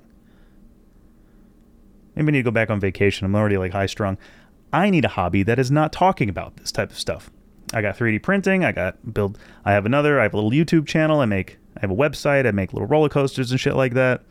[2.15, 3.25] Maybe I need to go back on vacation.
[3.25, 4.17] I'm already like high strung.
[4.73, 7.29] I need a hobby that is not talking about this type of stuff.
[7.73, 8.65] I got 3D printing.
[8.65, 9.37] I got build.
[9.65, 10.19] I have another.
[10.19, 11.19] I have a little YouTube channel.
[11.19, 11.57] I make.
[11.77, 12.45] I have a website.
[12.45, 14.21] I make little roller coasters and shit like that.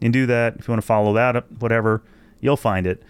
[0.00, 1.50] You can do that if you want to follow that up.
[1.60, 2.02] Whatever,
[2.40, 3.02] you'll find it.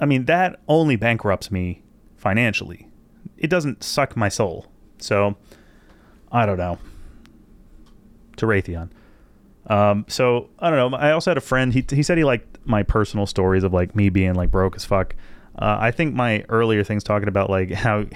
[0.00, 1.82] I mean, that only bankrupts me
[2.16, 2.88] financially.
[3.36, 4.66] It doesn't suck my soul.
[4.98, 5.36] So,
[6.32, 6.78] I don't know.
[8.36, 8.90] To Raytheon.
[9.66, 10.98] Um, so I don't know.
[10.98, 11.72] I also had a friend.
[11.72, 14.84] He he said he liked my personal stories of like me being like broke as
[14.84, 15.14] fuck.
[15.58, 18.06] Uh, I think my earlier things talking about like how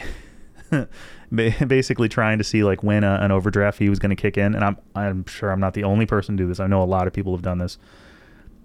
[1.35, 4.55] basically trying to see like when a, an overdraft fee was going to kick in,
[4.55, 6.61] and I'm I'm sure I'm not the only person to do this.
[6.61, 7.79] I know a lot of people have done this,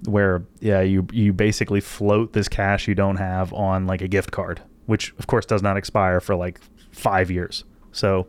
[0.06, 4.32] where yeah you you basically float this cash you don't have on like a gift
[4.32, 6.60] card, which of course does not expire for like
[6.92, 7.64] five years.
[7.92, 8.28] So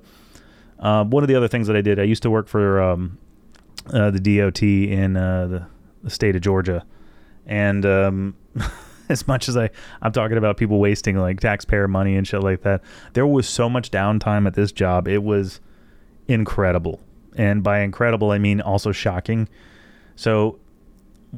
[0.79, 3.19] uh, one of the other things that I did, I used to work for um,
[3.93, 5.67] uh, the DOT in uh, the,
[6.03, 6.85] the state of Georgia
[7.51, 8.37] and um,
[9.11, 9.69] as much as I
[10.01, 12.81] I'm talking about people wasting like taxpayer money and shit like that,
[13.13, 15.07] there was so much downtime at this job.
[15.07, 15.61] It was
[16.29, 17.01] incredible,
[17.37, 19.49] and by incredible I mean also shocking.
[20.17, 20.59] So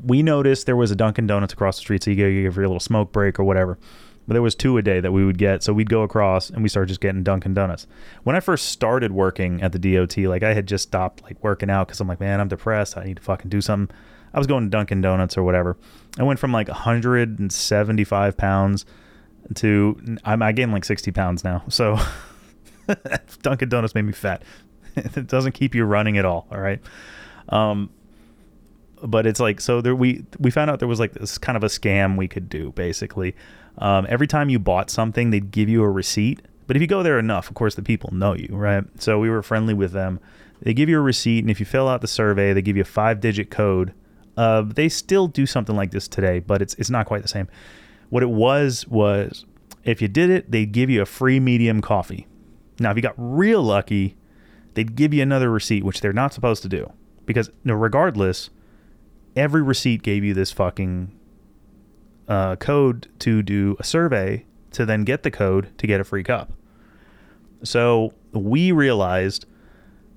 [0.05, 2.67] we noticed there was a Dunkin' Donuts across the street, so you go give your
[2.67, 3.79] little smoke break or whatever.
[4.27, 6.63] But there was two a day that we would get, so we'd go across and
[6.63, 7.89] we started just getting Dunkin' Donuts.
[8.23, 11.71] When I first started working at the DOT, like I had just stopped like working
[11.71, 12.97] out because I'm like, man, I'm depressed.
[12.97, 13.95] I need to fucking do something.
[14.35, 15.77] I was going to Dunkin' Donuts or whatever.
[16.19, 18.87] I went from like 175 pounds
[19.55, 21.63] to I gained like 60 pounds now.
[21.69, 21.99] So
[23.43, 24.43] Dunkin' Donuts made me fat.
[24.97, 26.47] it doesn't keep you running at all.
[26.51, 26.81] All right.
[27.49, 27.91] Um,
[29.03, 31.65] but it's like so there we we found out there was like this kind of
[31.65, 33.35] a scam we could do basically.
[33.79, 36.43] Um, every time you bought something, they'd give you a receipt.
[36.67, 38.85] But if you go there enough, of course, the people know you, right?
[38.99, 40.21] So we were friendly with them.
[40.61, 42.83] They give you a receipt, and if you fill out the survey, they give you
[42.83, 43.93] a five-digit code
[44.37, 47.49] uh, they still do something like this today, but it's it's not quite the same.
[48.09, 49.45] What it was was
[49.85, 52.27] if you did it, they'd give you a free medium coffee.
[52.79, 54.17] Now, if you got real lucky,
[54.75, 56.93] they'd give you another receipt, which they're not supposed to do
[57.27, 58.51] because regardless,
[59.37, 61.13] every receipt gave you this fucking
[62.29, 66.23] uh, code to do a survey to then get the code to get a free
[66.23, 66.53] cup.
[67.63, 69.47] So we realized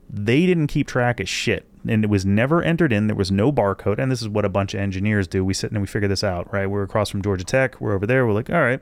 [0.09, 3.07] they didn't keep track of shit and it was never entered in.
[3.07, 5.43] There was no barcode, and this is what a bunch of engineers do.
[5.43, 6.65] We sit and we figure this out, right?
[6.67, 7.79] We're across from Georgia Tech.
[7.79, 8.25] We're over there.
[8.25, 8.81] We're like, all right,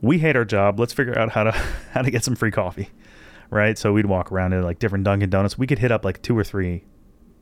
[0.00, 0.78] we hate our job.
[0.78, 1.52] Let's figure out how to
[1.92, 2.90] how to get some free coffee,
[3.50, 3.76] right?
[3.76, 5.58] So we'd walk around in like different Dunkin' Donuts.
[5.58, 6.84] We could hit up like two or three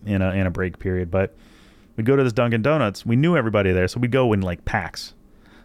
[0.04, 1.36] in a in a break period, but
[1.96, 3.04] we'd go to this Dunkin' Donuts.
[3.04, 5.14] We knew everybody there, so we'd go in like packs.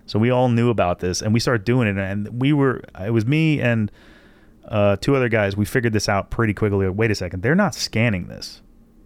[0.05, 1.97] So we all knew about this, and we started doing it.
[1.97, 3.91] And we were it was me and
[4.65, 5.55] uh, two other guys.
[5.55, 6.87] We figured this out pretty quickly.
[6.89, 8.61] Wait a second, they're not scanning this,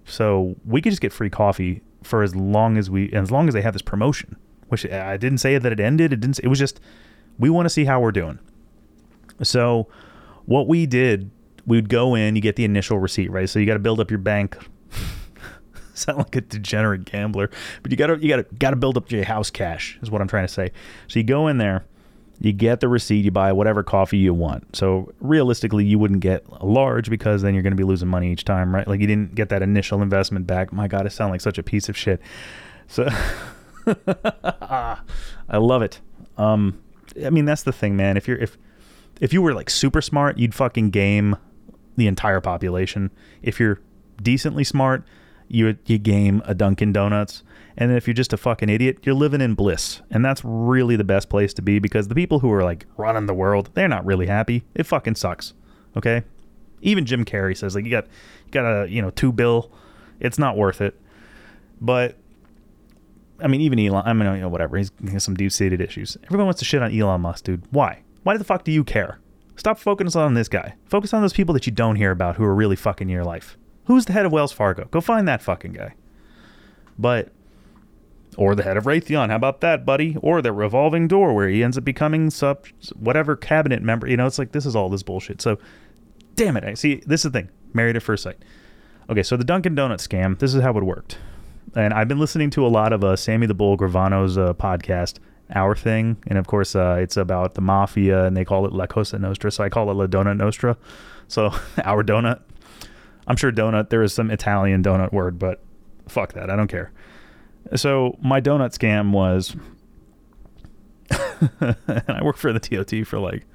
[0.06, 3.54] so we could just get free coffee for as long as we as long as
[3.54, 4.38] they have this promotion.
[4.68, 6.12] Which I didn't say that it ended.
[6.12, 6.40] It didn't.
[6.40, 6.80] It was just
[7.38, 8.40] we want to see how we're doing.
[9.44, 9.88] So
[10.46, 11.30] what we did,
[11.66, 13.50] we'd go in, you get the initial receipt, right?
[13.50, 14.58] So you got to build up your bank.
[15.94, 17.50] Sound like a degenerate gambler,
[17.82, 20.46] but you gotta you gotta gotta build up your house cash is what I'm trying
[20.46, 20.72] to say.
[21.08, 21.86] So you go in there,
[22.40, 24.76] you get the receipt, you buy whatever coffee you want.
[24.76, 28.32] So realistically, you wouldn't get a large because then you're going to be losing money
[28.32, 28.88] each time, right?
[28.88, 30.74] Like you didn't get that initial investment back.
[30.74, 32.22] My God, I sound like such a piece of shit.
[32.88, 33.08] So
[33.88, 34.98] I
[35.58, 36.02] love it.
[36.38, 36.82] Um,
[37.24, 38.18] I mean, that's the thing, man.
[38.18, 38.58] If you're if
[39.22, 41.38] if you were like super smart, you'd fucking game
[41.96, 43.12] the entire population.
[43.42, 43.80] If you're
[44.22, 45.04] decently smart,
[45.48, 47.44] you you game a Dunkin' Donuts.
[47.78, 50.02] And if you're just a fucking idiot, you're living in bliss.
[50.10, 53.26] And that's really the best place to be because the people who are like running
[53.26, 54.64] the world, they're not really happy.
[54.74, 55.54] It fucking sucks.
[55.98, 56.24] Okay?
[56.82, 58.06] Even Jim Carrey says like you got
[58.46, 59.72] you got a, you know, 2 bill,
[60.20, 61.00] it's not worth it.
[61.82, 62.18] But
[63.42, 64.78] I mean, even Elon, I mean, you know, whatever.
[64.78, 66.18] He's he has some deep seated issues.
[66.26, 67.64] Everyone wants to shit on Elon Musk, dude.
[67.72, 68.02] Why?
[68.24, 69.20] Why the fuck do you care?
[69.58, 70.76] Stop focusing on this guy.
[70.86, 73.58] Focus on those people that you don't hear about who are really fucking your life.
[73.86, 74.86] Who's the head of Wells Fargo?
[74.92, 75.94] Go find that fucking guy.
[76.98, 77.32] But,
[78.38, 79.30] or the head of Raytheon.
[79.30, 80.18] How about that, buddy?
[80.22, 82.66] Or the revolving door where he ends up becoming sub
[82.96, 84.08] whatever cabinet member.
[84.08, 85.42] You know, it's like this is all this bullshit.
[85.42, 85.58] So,
[86.36, 86.64] damn it.
[86.64, 87.02] I see.
[87.06, 87.50] This is the thing.
[87.74, 88.38] Married at first sight.
[89.10, 90.40] Okay, so the Dunkin' Donut scam.
[90.40, 91.18] This is how it worked
[91.76, 95.20] and I've been listening to a lot of uh, Sammy the Bull Gravano's uh, podcast,
[95.54, 98.88] Our Thing, and of course uh, it's about the mafia, and they call it La
[98.88, 100.78] Cosa Nostra, so I call it La Donut Nostra,
[101.28, 102.42] so our donut.
[103.28, 105.62] I'm sure donut there is some Italian donut word, but
[106.08, 106.92] fuck that, I don't care.
[107.76, 109.56] So my donut scam was,
[111.60, 113.46] and I worked for the DOT for like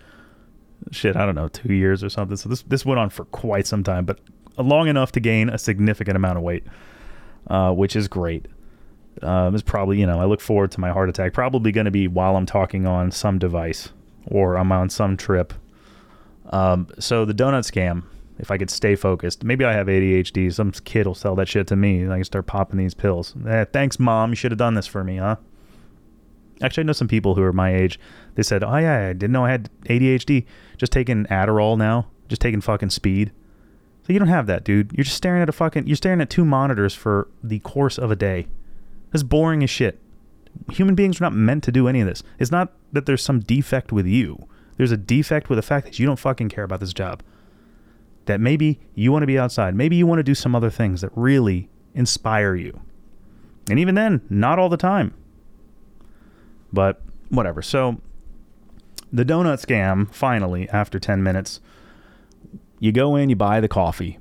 [0.91, 2.37] shit, I don't know, two years or something.
[2.37, 4.19] So this this went on for quite some time, but
[4.59, 6.65] long enough to gain a significant amount of weight
[7.49, 8.47] uh, which is great.
[9.23, 11.33] Um, it's probably, you know, I look forward to my heart attack.
[11.33, 13.91] Probably going to be while I'm talking on some device
[14.27, 15.53] or I'm on some trip.
[16.51, 18.05] Um, so the donut scam,
[18.41, 20.53] if I could stay focused, maybe I have ADHD.
[20.53, 23.35] Some kid will sell that shit to me, and I can start popping these pills.
[23.47, 24.31] Eh, thanks, mom.
[24.31, 25.37] You should have done this for me, huh?
[26.63, 27.99] Actually, I know some people who are my age.
[28.35, 30.47] They said, "Oh yeah, I didn't know I had ADHD.
[30.77, 32.07] Just taking Adderall now.
[32.29, 33.33] Just taking fucking speed."
[34.07, 34.93] So you don't have that, dude.
[34.93, 38.11] You're just staring at a fucking you're staring at two monitors for the course of
[38.11, 38.47] a day.
[39.11, 40.01] That's boring as shit.
[40.73, 42.23] Human beings are not meant to do any of this.
[42.39, 44.47] It's not that there's some defect with you.
[44.77, 47.23] There's a defect with the fact that you don't fucking care about this job.
[48.27, 49.75] That maybe you want to be outside.
[49.75, 52.81] Maybe you want to do some other things that really inspire you.
[53.69, 55.15] And even then, not all the time.
[56.73, 57.63] But whatever.
[57.63, 58.01] So
[59.13, 61.61] the donut scam finally after 10 minutes
[62.81, 64.19] you go in, you buy the coffee.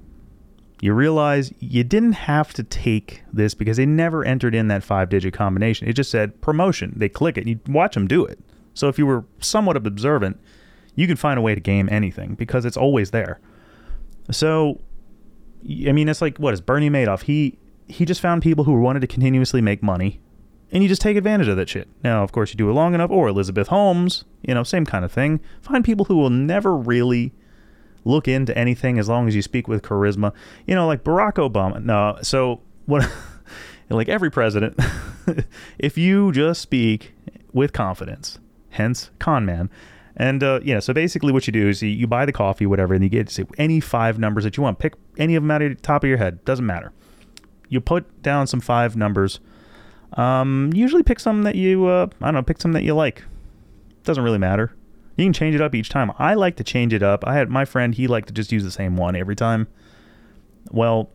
[0.81, 5.09] You realize you didn't have to take this because they never entered in that five
[5.09, 5.87] digit combination.
[5.87, 6.93] It just said promotion.
[6.95, 8.39] They click it, you watch them do it.
[8.73, 10.39] So if you were somewhat observant,
[10.95, 13.39] you can find a way to game anything because it's always there.
[14.31, 14.79] So,
[15.63, 17.23] I mean, it's like what is Bernie Madoff?
[17.23, 17.57] He
[17.87, 20.19] he just found people who wanted to continuously make money,
[20.71, 21.87] and you just take advantage of that shit.
[22.03, 25.03] Now, of course, you do it long enough, or Elizabeth Holmes, you know, same kind
[25.03, 25.39] of thing.
[25.61, 27.33] Find people who will never really
[28.05, 30.33] look into anything as long as you speak with charisma.
[30.65, 31.83] You know, like Barack Obama.
[31.83, 33.09] No, so what?
[33.89, 34.79] like every president,
[35.79, 37.13] if you just speak
[37.53, 39.69] with confidence, hence con man.
[40.19, 42.93] And uh, yeah, so basically what you do is you, you buy the coffee, whatever,
[42.93, 44.77] and you get say, any five numbers that you want.
[44.77, 46.43] Pick any of them out of the top of your head.
[46.43, 46.91] Doesn't matter.
[47.69, 49.39] You put down some five numbers.
[50.13, 53.23] Um, usually pick some that you, uh, I don't know, pick some that you like.
[54.03, 54.75] Doesn't really matter.
[55.15, 56.11] You can change it up each time.
[56.19, 57.25] I like to change it up.
[57.25, 59.67] I had my friend, he liked to just use the same one every time.
[60.71, 61.09] Well,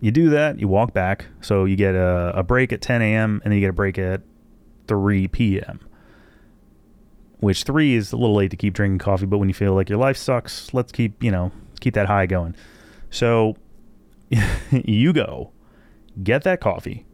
[0.00, 1.26] you do that, you walk back.
[1.40, 3.40] So you get a, a break at 10 a.m.
[3.44, 4.22] and then you get a break at
[4.88, 5.80] 3 p.m.
[7.44, 9.90] Which 3 is a little late to keep drinking coffee, but when you feel like
[9.90, 12.56] your life sucks, let's keep, you know, keep that high going.
[13.10, 13.56] So
[14.70, 15.52] you go,
[16.22, 17.04] get that coffee,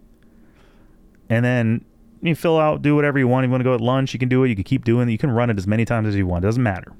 [1.28, 1.84] and then
[2.22, 3.44] you fill out, do whatever you want.
[3.44, 4.50] You want to go at lunch, you can do it.
[4.50, 5.12] You can keep doing it.
[5.12, 6.44] You can run it as many times as you want.
[6.44, 6.92] It doesn't matter.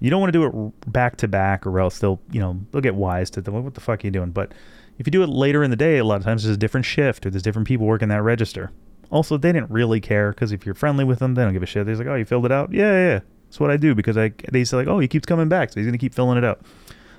[0.00, 2.82] You don't want to do it back to back, or else they'll, you know, they'll
[2.82, 3.64] get wise to them.
[3.64, 4.30] What the fuck are you doing?
[4.30, 4.52] But
[4.98, 6.84] if you do it later in the day, a lot of times there's a different
[6.84, 8.72] shift, or there's different people working that register.
[9.10, 11.66] Also, they didn't really care because if you're friendly with them, they don't give a
[11.66, 11.86] shit.
[11.86, 12.72] They're like, "Oh, you filled it out?
[12.72, 13.20] Yeah, yeah, yeah.
[13.46, 15.80] That's what I do because I." They say like, "Oh, he keeps coming back, so
[15.80, 16.60] he's gonna keep filling it out."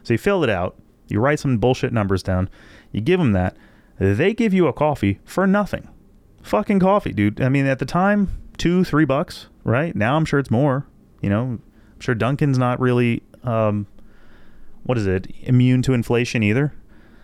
[0.04, 0.78] So you fill it out.
[1.10, 2.50] You write some bullshit numbers down.
[2.92, 3.58] You give them that.
[4.00, 5.88] They give you a coffee for nothing.
[6.42, 7.42] Fucking coffee, dude.
[7.42, 9.96] I mean, at the time, two, three bucks, right?
[9.96, 10.88] Now I'm sure it's more.
[11.22, 11.62] You know, I'm
[12.00, 13.86] sure Dunkin's not really, um,
[14.84, 16.74] what is it, immune to inflation either.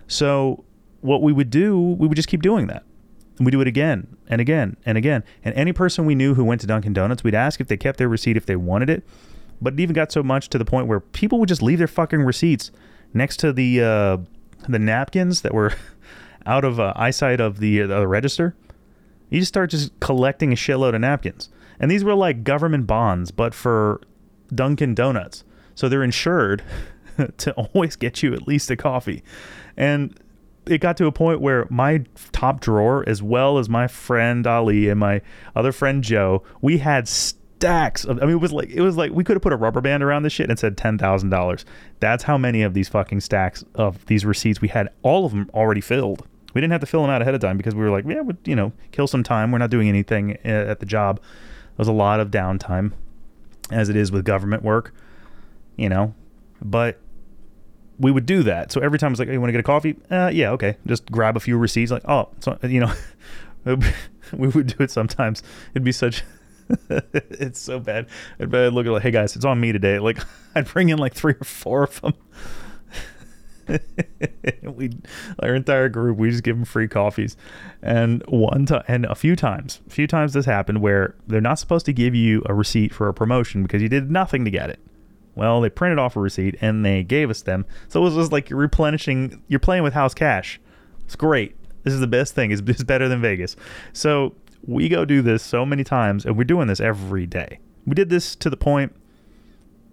[0.08, 0.64] So
[1.02, 2.84] what we would do, we would just keep doing that.
[3.38, 5.24] And we do it again and again and again.
[5.44, 7.98] And any person we knew who went to Dunkin' Donuts, we'd ask if they kept
[7.98, 9.04] their receipt if they wanted it.
[9.62, 11.88] But it even got so much to the point where people would just leave their
[11.88, 12.72] fucking receipts
[13.14, 14.18] next to the uh,
[14.68, 15.74] the napkins that were
[16.46, 18.56] out of uh, eyesight of the uh, the register.
[19.30, 23.32] You just start just collecting a shitload of napkins, and these were like government bonds,
[23.32, 24.02] but for
[24.54, 25.44] Dunkin' Donuts.
[25.76, 26.64] So they're insured
[27.38, 29.24] to always get you at least a coffee,
[29.76, 30.18] and
[30.70, 34.90] it got to a point where my top drawer, as well as my friend Ali
[34.90, 35.22] and my
[35.56, 38.18] other friend Joe, we had stacks of.
[38.22, 40.04] I mean, it was like it was like we could have put a rubber band
[40.04, 41.66] around this shit and said ten thousand dollars.
[42.00, 44.90] That's how many of these fucking stacks of these receipts we had.
[45.02, 46.26] All of them already filled.
[46.54, 48.22] We didn't have to fill them out ahead of time because we were like, yeah,
[48.22, 49.52] we'd you know, kill some time.
[49.52, 51.20] We're not doing anything uh, at the job.
[51.76, 52.94] There's a lot of downtime,
[53.70, 54.94] as it is with government work,
[55.76, 56.16] you know.
[56.62, 57.00] But
[58.00, 58.72] we would do that.
[58.72, 59.96] So every time it's like, hey, you want to get a coffee?
[60.10, 60.78] Uh, yeah, okay.
[60.86, 61.92] Just grab a few receipts.
[61.92, 62.94] Like, oh, so, you know,
[64.34, 65.44] we would do it sometimes.
[65.72, 66.24] It'd be such.
[66.90, 68.08] it's so bad.
[68.40, 70.00] I'd look at like, hey guys, it's on me today.
[70.00, 70.20] Like,
[70.56, 72.14] I'd bring in like three or four of them.
[74.64, 74.90] we
[75.40, 77.36] our entire group we just give them free coffees
[77.82, 81.60] and one time and a few times a few times this happened where they're not
[81.60, 84.70] supposed to give you a receipt for a promotion because you did nothing to get
[84.70, 84.80] it
[85.38, 87.66] well they printed off a receipt and they gave us them.
[87.88, 90.60] So it was just like you're replenishing you're playing with house cash.
[91.06, 91.56] It's great.
[91.84, 92.52] This is the best thing.
[92.52, 93.56] It's, it's better than vegas.
[93.94, 94.36] So
[94.66, 97.60] we go do this so many times and we're doing this every day.
[97.86, 98.94] We did this to the point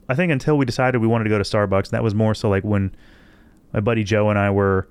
[0.06, 2.34] i think until we decided we wanted to go to starbucks and that was more
[2.34, 2.94] so like when
[3.74, 4.88] my buddy Joe and I were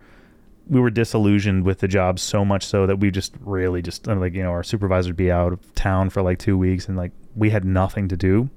[0.67, 4.33] we were disillusioned with the job so much so that we just really just like
[4.33, 7.11] you know our supervisor would be out of town for like two weeks and like
[7.35, 8.49] we had nothing to do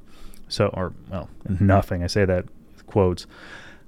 [0.49, 1.29] so or well
[1.61, 2.03] nothing.
[2.03, 2.45] I say that
[2.75, 3.27] with quotes.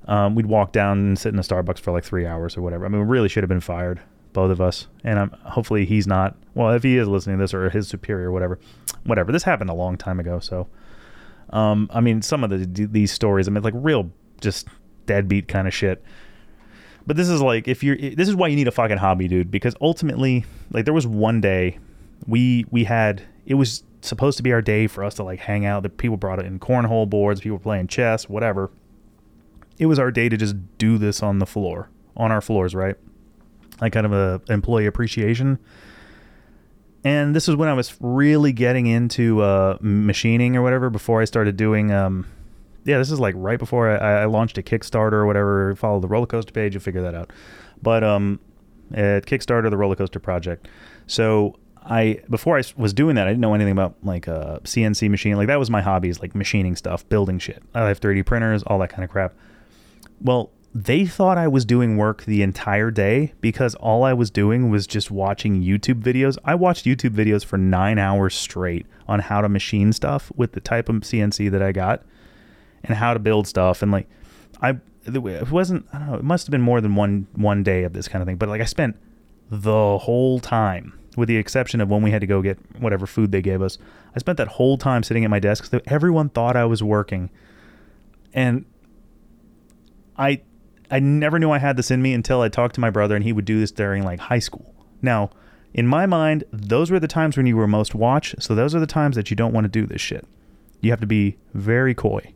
[0.06, 2.86] Um, we'd walk down and sit in a starbucks for like three hours or whatever.
[2.86, 4.00] I mean we really should have been fired
[4.32, 4.88] both of us.
[5.04, 8.30] And I'm, hopefully he's not well if he is listening to this or his superior
[8.32, 8.58] whatever
[9.04, 9.32] whatever.
[9.32, 10.68] This happened a long time ago so
[11.50, 14.68] um, i mean some of the these stories i mean like real just
[15.08, 16.02] deadbeat kind of shit.
[17.06, 19.50] But this is like if you're this is why you need a fucking hobby, dude,
[19.50, 21.78] because ultimately like there was one day
[22.26, 25.66] we we had it was supposed to be our day for us to like hang
[25.66, 25.82] out.
[25.82, 28.70] The people brought it in cornhole boards, people playing chess, whatever.
[29.78, 32.96] It was our day to just do this on the floor, on our floors, right?
[33.80, 35.58] Like kind of a employee appreciation.
[37.04, 41.26] And this was when I was really getting into uh, machining or whatever before I
[41.26, 42.26] started doing um,
[42.88, 45.74] yeah, this is like right before I, I launched a Kickstarter or whatever.
[45.76, 47.30] Follow the roller coaster page, you'll figure that out.
[47.82, 48.40] But um,
[48.94, 50.68] at Kickstarter, the roller coaster project.
[51.06, 51.56] So
[51.88, 55.08] I before I was doing that, I didn't know anything about like a uh, CNC
[55.08, 55.36] machine.
[55.36, 57.62] Like that was my hobbies, like machining stuff, building shit.
[57.74, 59.32] I have 3D printers, all that kind of crap.
[60.20, 64.68] Well, they thought I was doing work the entire day because all I was doing
[64.68, 66.36] was just watching YouTube videos.
[66.44, 70.60] I watched YouTube videos for nine hours straight on how to machine stuff with the
[70.60, 72.04] type of CNC that I got
[72.84, 74.06] and how to build stuff and like
[74.60, 77.84] I it wasn't I don't know it must have been more than one one day
[77.84, 78.96] of this kind of thing but like I spent
[79.50, 83.32] the whole time with the exception of when we had to go get whatever food
[83.32, 83.78] they gave us.
[84.14, 85.72] I spent that whole time sitting at my desk.
[85.86, 87.30] Everyone thought I was working.
[88.32, 88.64] And
[90.16, 90.42] I
[90.90, 93.24] I never knew I had this in me until I talked to my brother and
[93.24, 94.74] he would do this during like high school.
[95.02, 95.30] Now
[95.74, 98.42] in my mind those were the times when you were most watched.
[98.42, 100.26] So those are the times that you don't want to do this shit.
[100.80, 102.32] You have to be very coy.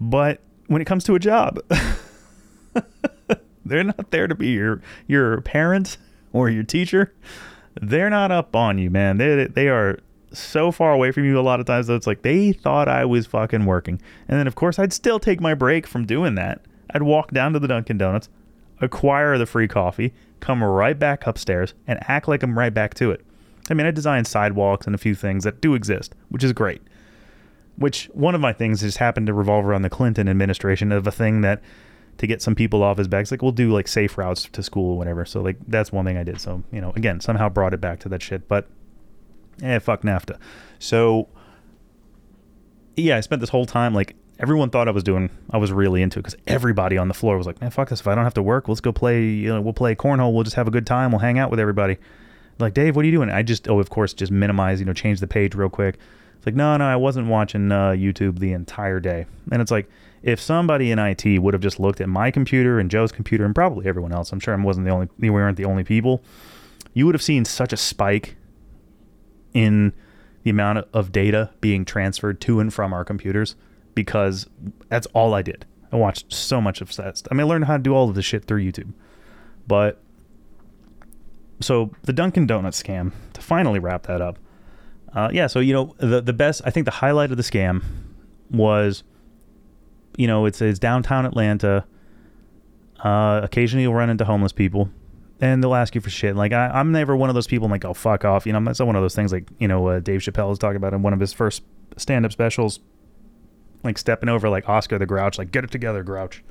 [0.00, 1.58] But when it comes to a job,
[3.64, 5.98] they're not there to be your your parent
[6.32, 7.12] or your teacher.
[7.80, 9.18] They're not up on you, man.
[9.18, 9.98] They they are
[10.32, 13.04] so far away from you a lot of times that it's like they thought I
[13.04, 14.00] was fucking working.
[14.28, 16.62] And then of course I'd still take my break from doing that.
[16.90, 18.28] I'd walk down to the Dunkin' Donuts,
[18.80, 23.10] acquire the free coffee, come right back upstairs, and act like I'm right back to
[23.10, 23.24] it.
[23.70, 26.82] I mean, I designed sidewalks and a few things that do exist, which is great
[27.76, 31.10] which one of my things just happened to revolve around the Clinton administration of a
[31.10, 31.62] thing that
[32.18, 33.22] to get some people off his back.
[33.22, 35.24] It's like we'll do like safe routes to school or whatever.
[35.24, 36.40] So like that's one thing I did.
[36.40, 38.48] So you know, again, somehow brought it back to that shit.
[38.48, 38.68] But
[39.62, 40.38] eh, fuck NAFTA.
[40.78, 41.28] So
[42.96, 45.30] yeah, I spent this whole time like everyone thought I was doing.
[45.50, 48.00] I was really into it because everybody on the floor was like, "Man, fuck this!
[48.00, 49.24] If I don't have to work, let's go play.
[49.24, 50.32] You know, we'll play cornhole.
[50.32, 51.12] We'll just have a good time.
[51.12, 51.98] We'll hang out with everybody."
[52.58, 53.30] Like, Dave, what are you doing?
[53.30, 54.78] I just, oh, of course, just minimize.
[54.78, 55.98] You know, change the page real quick.
[56.36, 59.26] It's like, no, no, I wasn't watching uh, YouTube the entire day.
[59.50, 59.88] And it's like,
[60.22, 63.54] if somebody in IT would have just looked at my computer and Joe's computer and
[63.54, 66.22] probably everyone else, I'm sure I wasn't the only, we weren't the only people.
[66.94, 68.36] You would have seen such a spike
[69.54, 69.92] in
[70.42, 73.56] the amount of data being transferred to and from our computers
[73.94, 74.48] because
[74.88, 75.66] that's all I did.
[75.92, 77.22] I watched so much of that.
[77.30, 78.92] I mean, I learned how to do all of this shit through YouTube.
[79.66, 80.02] But
[81.60, 84.38] so the Dunkin' Donuts scam to finally wrap that up.
[85.14, 86.62] Uh, yeah, so you know the the best.
[86.64, 87.82] I think the highlight of the scam
[88.50, 89.02] was,
[90.16, 91.84] you know, it's it's downtown Atlanta.
[93.02, 94.88] Uh, occasionally, you'll run into homeless people,
[95.40, 96.36] and they'll ask you for shit.
[96.36, 97.66] Like I, am never one of those people.
[97.66, 98.46] I'm like, oh fuck off.
[98.46, 100.76] You know, that's one of those things like you know uh, Dave Chappelle is talking
[100.76, 101.62] about in one of his first
[101.96, 102.80] stand up specials,
[103.82, 106.42] like stepping over like Oscar the Grouch, like get it together, Grouch.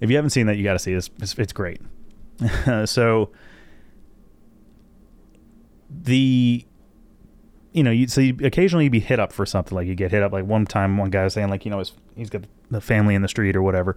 [0.00, 1.10] If you haven't seen that, you got to see this.
[1.20, 1.80] It's, it's great.
[2.84, 3.30] so
[5.90, 6.66] the
[7.76, 10.10] you know, you so you occasionally you'd be hit up for something like you get
[10.10, 10.32] hit up.
[10.32, 13.14] Like one time, one guy was saying like, you know, his, he's got the family
[13.14, 13.96] in the street or whatever.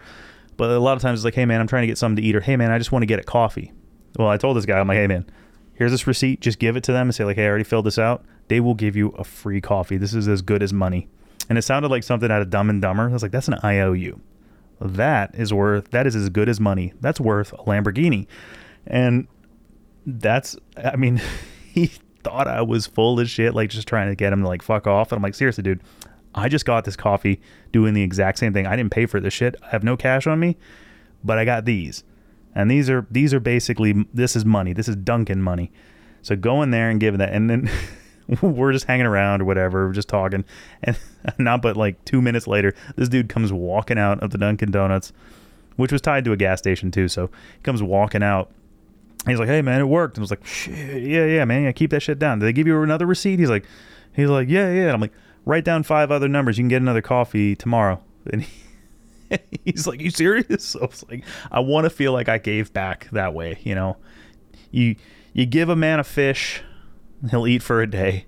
[0.57, 2.21] But a lot of times it's like, hey man, I'm trying to get something to
[2.21, 3.71] eat, or hey man, I just want to get a coffee.
[4.17, 5.25] Well, I told this guy, I'm like, hey man,
[5.75, 6.41] here's this receipt.
[6.41, 8.25] Just give it to them and say like, hey, I already filled this out.
[8.49, 9.95] They will give you a free coffee.
[9.95, 11.07] This is as good as money.
[11.47, 13.09] And it sounded like something out of Dumb and Dumber.
[13.09, 14.19] I was like, that's an IOU.
[14.82, 15.91] That is worth.
[15.91, 16.93] That is as good as money.
[16.99, 18.27] That's worth a Lamborghini.
[18.86, 19.30] And
[20.05, 20.57] that's.
[20.75, 21.21] I mean,
[21.73, 21.91] he
[22.24, 24.88] thought I was full of shit, like just trying to get him to like fuck
[24.88, 25.11] off.
[25.11, 25.82] And I'm like, seriously, dude,
[26.36, 27.41] I just got this coffee
[27.72, 28.67] doing the exact same thing.
[28.67, 29.55] I didn't pay for this shit.
[29.61, 30.57] I have no cash on me,
[31.24, 32.03] but I got these.
[32.55, 34.74] And these are these are basically this is money.
[34.74, 35.72] This is Dunkin' money.
[36.22, 37.70] So go in there and give that and then
[38.41, 40.43] we're just hanging around or whatever, just talking.
[40.84, 40.97] And
[41.38, 45.13] not but like two minutes later, this dude comes walking out of the Dunkin' Donuts,
[45.78, 47.07] which was tied to a gas station too.
[47.07, 48.51] So he comes walking out
[49.30, 51.71] He's like, "Hey man, it worked." And I was like, "Shit, yeah, yeah, man, yeah,
[51.71, 53.39] keep that shit down." Did they give you another receipt?
[53.39, 53.65] He's like,
[54.15, 55.13] he's like, "Yeah, yeah." And I'm like,
[55.45, 56.57] "Write down five other numbers.
[56.57, 58.01] You can get another coffee tomorrow."
[58.32, 62.30] And he, he's like, "You serious?" So I was like, "I want to feel like
[62.30, 63.97] I gave back that way." You know,
[64.71, 64.95] you
[65.34, 66.61] you give a man a fish,
[67.30, 68.25] he'll eat for a day.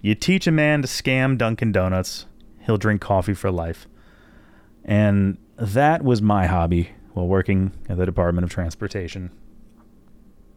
[0.00, 2.26] You teach a man to scam Dunkin' Donuts,
[2.66, 3.88] he'll drink coffee for life.
[4.84, 9.30] And that was my hobby while working at the Department of Transportation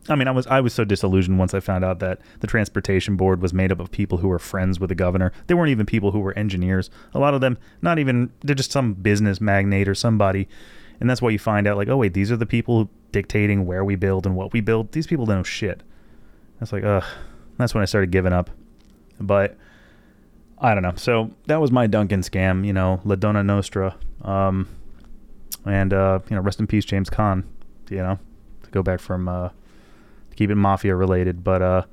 [0.10, 3.16] I mean, I was I was so disillusioned once I found out that the transportation
[3.16, 5.32] board was made up of people who were friends with the governor.
[5.48, 6.90] They weren't even people who were engineers.
[7.14, 10.48] A lot of them, not even they're just some business magnate or somebody.
[11.00, 13.84] And that's why you find out like, oh wait, these are the people dictating where
[13.84, 14.94] we build and what we build.
[14.94, 15.84] These people don't know shit.
[16.60, 17.04] That's like, ugh.
[17.58, 18.50] That's when I started giving up.
[19.20, 19.58] But
[20.60, 20.94] I don't know.
[20.96, 22.66] So that was my Dunkin' scam.
[22.66, 23.96] You know, La Donut Nostra.
[24.22, 24.68] Um,
[25.66, 27.44] and uh, you know, rest in peace, James Caan.
[27.90, 28.20] You know,
[28.64, 29.28] to go back from.
[29.28, 29.50] Uh,
[30.38, 31.44] keep it mafia related.
[31.44, 31.84] But uh,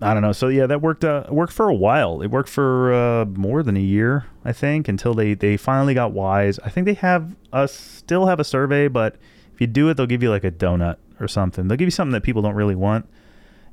[0.00, 0.32] I don't know.
[0.32, 1.04] So yeah, that worked.
[1.04, 2.22] Uh, worked for a while.
[2.22, 6.12] It worked for uh, more than a year, I think, until they they finally got
[6.12, 6.58] wise.
[6.60, 9.16] I think they have a still have a survey, but
[9.52, 11.68] if you do it, they'll give you like a donut or something.
[11.68, 13.06] They'll give you something that people don't really want,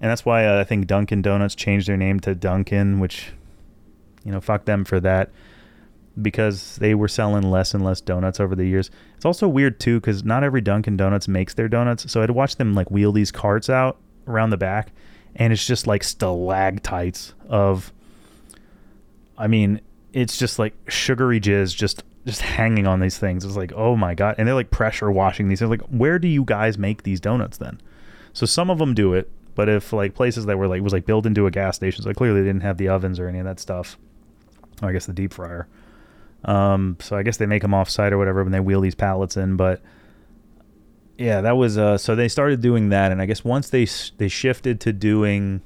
[0.01, 3.32] and that's why uh, I think Dunkin' Donuts changed their name to Dunkin', which
[4.28, 5.32] you know, fuck them for that
[6.22, 8.89] because they were selling less and less donuts over the years.
[9.15, 12.11] It's also weird too because not every Dunkin' Donuts makes their donuts.
[12.11, 13.97] So I'd watch them like wheel these carts out
[14.28, 14.91] around the back,
[15.36, 17.91] and it's just like stalactites of.
[19.38, 19.82] I mean,
[20.13, 23.45] it's just like sugary jizz just just hanging on these things.
[23.45, 25.59] It's like, oh my god, and they're like pressure washing these.
[25.59, 27.80] They're like, where do you guys make these donuts then?
[28.34, 31.05] So some of them do it, but if like places that were like was like
[31.05, 33.45] built into a gas station, so clearly they didn't have the ovens or any of
[33.45, 33.97] that stuff.
[34.82, 35.68] Or I guess the deep fryer.
[36.45, 38.95] Um, so I guess they make them off site or whatever when they wheel these
[38.95, 39.57] pallets in.
[39.57, 39.81] But
[41.17, 44.27] yeah, that was uh, so they started doing that, and I guess once they they
[44.27, 45.61] shifted to doing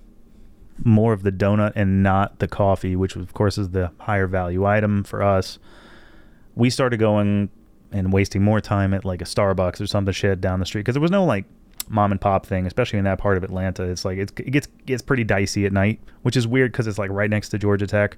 [0.84, 4.65] more of the donut and not the coffee, which of course is the higher value
[4.65, 5.59] item for us,
[6.55, 7.49] we started going
[7.91, 10.95] and wasting more time at like a Starbucks or something shit down the street because
[10.95, 11.45] there was no like
[11.89, 13.84] mom and pop thing, especially in that part of Atlanta.
[13.84, 16.97] It's like it's, it gets gets pretty dicey at night, which is weird because it's
[16.97, 18.17] like right next to Georgia Tech.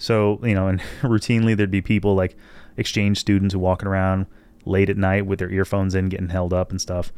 [0.00, 2.34] So, you know, and routinely there'd be people like
[2.78, 4.26] exchange students who walking around
[4.64, 7.12] late at night with their earphones in getting held up and stuff,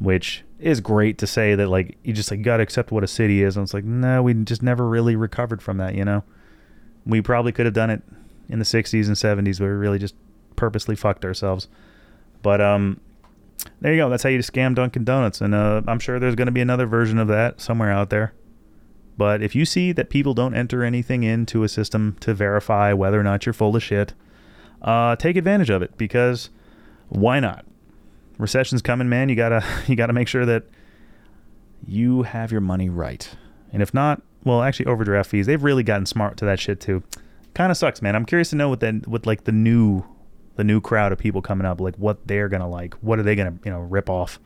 [0.00, 3.06] which is great to say that like you just like got to accept what a
[3.06, 3.56] city is.
[3.56, 6.24] And it's like, no, we just never really recovered from that, you know?
[7.06, 8.02] We probably could have done it
[8.48, 10.16] in the 60s and 70s where we really just
[10.56, 11.68] purposely fucked ourselves.
[12.42, 13.00] But um
[13.80, 14.10] there you go.
[14.10, 16.86] That's how you scam Dunkin' Donuts and uh, I'm sure there's going to be another
[16.86, 18.32] version of that somewhere out there.
[19.18, 23.18] But if you see that people don't enter anything into a system to verify whether
[23.18, 24.14] or not you're full of shit,
[24.80, 26.50] uh, take advantage of it because
[27.08, 27.66] why not?
[28.38, 29.28] Recession's coming, man.
[29.28, 30.64] You gotta you gotta make sure that
[31.84, 33.28] you have your money right.
[33.72, 35.46] And if not, well, actually, overdraft fees.
[35.46, 37.02] They've really gotten smart to that shit too.
[37.54, 38.14] Kind of sucks, man.
[38.14, 40.04] I'm curious to know what then what like the new
[40.54, 42.94] the new crowd of people coming up, like what they're gonna like.
[42.94, 44.38] What are they gonna you know rip off?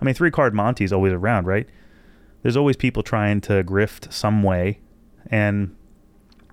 [0.00, 1.68] I mean, three card Monte's always around, right?
[2.46, 4.78] There's always people trying to grift some way,
[5.32, 5.74] and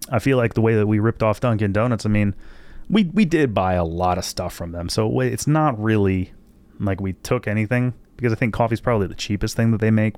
[0.10, 2.04] I feel like the way that we ripped off Dunkin' Donuts.
[2.04, 2.34] I mean,
[2.90, 6.34] we we did buy a lot of stuff from them, so it's not really
[6.80, 10.16] like we took anything because I think coffee's probably the cheapest thing that they make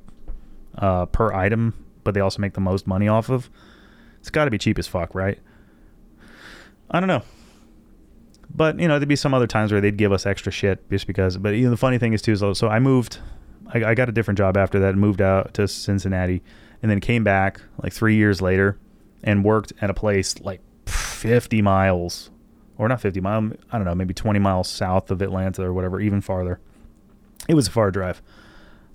[0.78, 1.73] uh, per item,
[2.05, 3.49] but they also make the most money off of.
[4.21, 5.39] It's got to be cheap as fuck, right?
[6.89, 7.23] I don't know.
[8.49, 11.05] But you know, there'd be some other times where they'd give us extra shit just
[11.05, 11.36] because.
[11.36, 13.19] But you know, the funny thing is too, so, so I moved.
[13.74, 16.43] I, I got a different job after that, and moved out to Cincinnati,
[16.82, 18.78] and then came back like three years later,
[19.24, 22.30] and worked at a place like 50 miles,
[22.78, 23.53] or not 50 miles.
[23.72, 26.59] I don't know, maybe 20 miles south of Atlanta or whatever, even farther.
[27.47, 28.22] It was a far drive.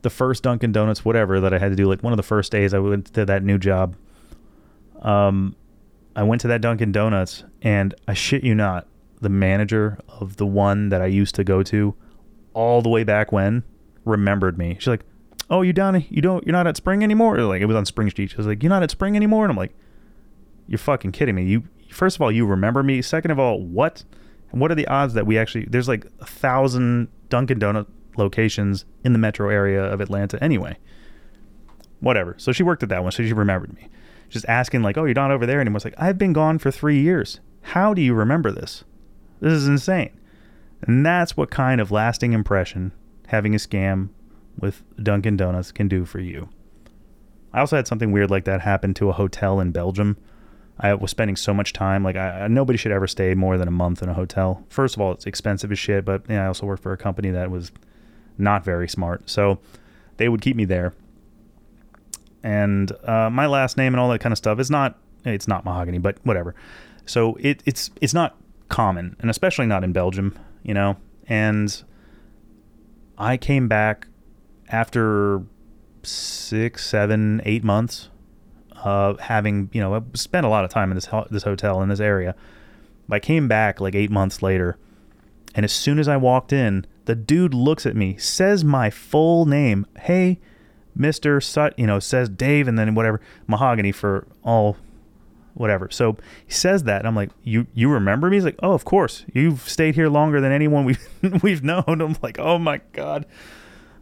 [0.02, 2.50] The first Dunkin' Donuts, whatever, that I had to do, like one of the first
[2.50, 3.96] days I went to that new job.
[5.02, 5.56] Um,
[6.16, 8.86] I went to that Dunkin' Donuts, and I shit you not,
[9.20, 11.94] the manager of the one that I used to go to
[12.54, 13.62] all the way back when
[14.10, 14.76] remembered me.
[14.78, 15.04] She's like,
[15.48, 16.04] "Oh, you down?
[16.08, 16.44] You don't?
[16.46, 18.30] You're not at Spring anymore?" Or like it was on Spring Street.
[18.30, 19.74] She was like, "You're not at Spring anymore?" And I'm like,
[20.68, 21.44] "You're fucking kidding me.
[21.44, 23.02] You first of all, you remember me.
[23.02, 24.04] Second of all, what?
[24.52, 25.66] And what are the odds that we actually?
[25.66, 27.86] There's like a thousand Dunkin' Donut
[28.16, 30.76] locations in the metro area of Atlanta anyway.
[32.00, 32.34] Whatever.
[32.38, 33.88] So she worked at that one, so she remembered me.
[34.28, 36.70] Just asking like, "Oh, you're not over there anymore." It's like I've been gone for
[36.70, 37.40] three years.
[37.62, 38.84] How do you remember this?
[39.40, 40.10] This is insane.
[40.82, 42.92] And that's what kind of lasting impression
[43.30, 44.08] having a scam
[44.58, 46.48] with Dunkin' Donuts can do for you.
[47.52, 50.16] I also had something weird like that happen to a hotel in Belgium.
[50.80, 52.02] I was spending so much time.
[52.02, 54.64] Like, I, nobody should ever stay more than a month in a hotel.
[54.68, 57.30] First of all, it's expensive as shit, but yeah, I also worked for a company
[57.30, 57.70] that was
[58.36, 59.30] not very smart.
[59.30, 59.60] So
[60.16, 60.92] they would keep me there.
[62.42, 65.64] And uh, my last name and all that kind of stuff is not, it's not
[65.64, 66.54] mahogany, but whatever.
[67.06, 68.36] So it, it's, it's not
[68.68, 70.96] common, and especially not in Belgium, you know.
[71.26, 71.82] And
[73.20, 74.08] I came back
[74.70, 75.42] after
[76.02, 78.08] six, seven, eight months
[78.82, 81.90] of having, you know, spent a lot of time in this ho- this hotel in
[81.90, 82.34] this area.
[83.10, 84.78] I came back like eight months later,
[85.54, 89.44] and as soon as I walked in, the dude looks at me, says my full
[89.44, 90.38] name, "Hey,
[90.94, 94.78] Mister Sut," you know, says Dave, and then whatever mahogany for all
[95.60, 95.88] whatever.
[95.90, 98.84] So he says that, and I'm like, "You you remember me?" He's like, "Oh, of
[98.84, 99.24] course.
[99.32, 101.08] You've stayed here longer than anyone we've
[101.42, 103.26] we've known." I'm like, "Oh my god."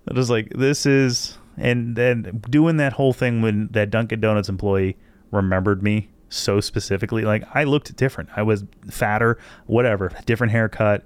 [0.08, 4.48] I was like, "This is," and then doing that whole thing when that Dunkin' Donuts
[4.48, 4.96] employee
[5.30, 7.22] remembered me so specifically.
[7.22, 8.30] Like I looked different.
[8.36, 11.04] I was fatter, whatever, different haircut.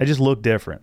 [0.00, 0.82] I just looked different.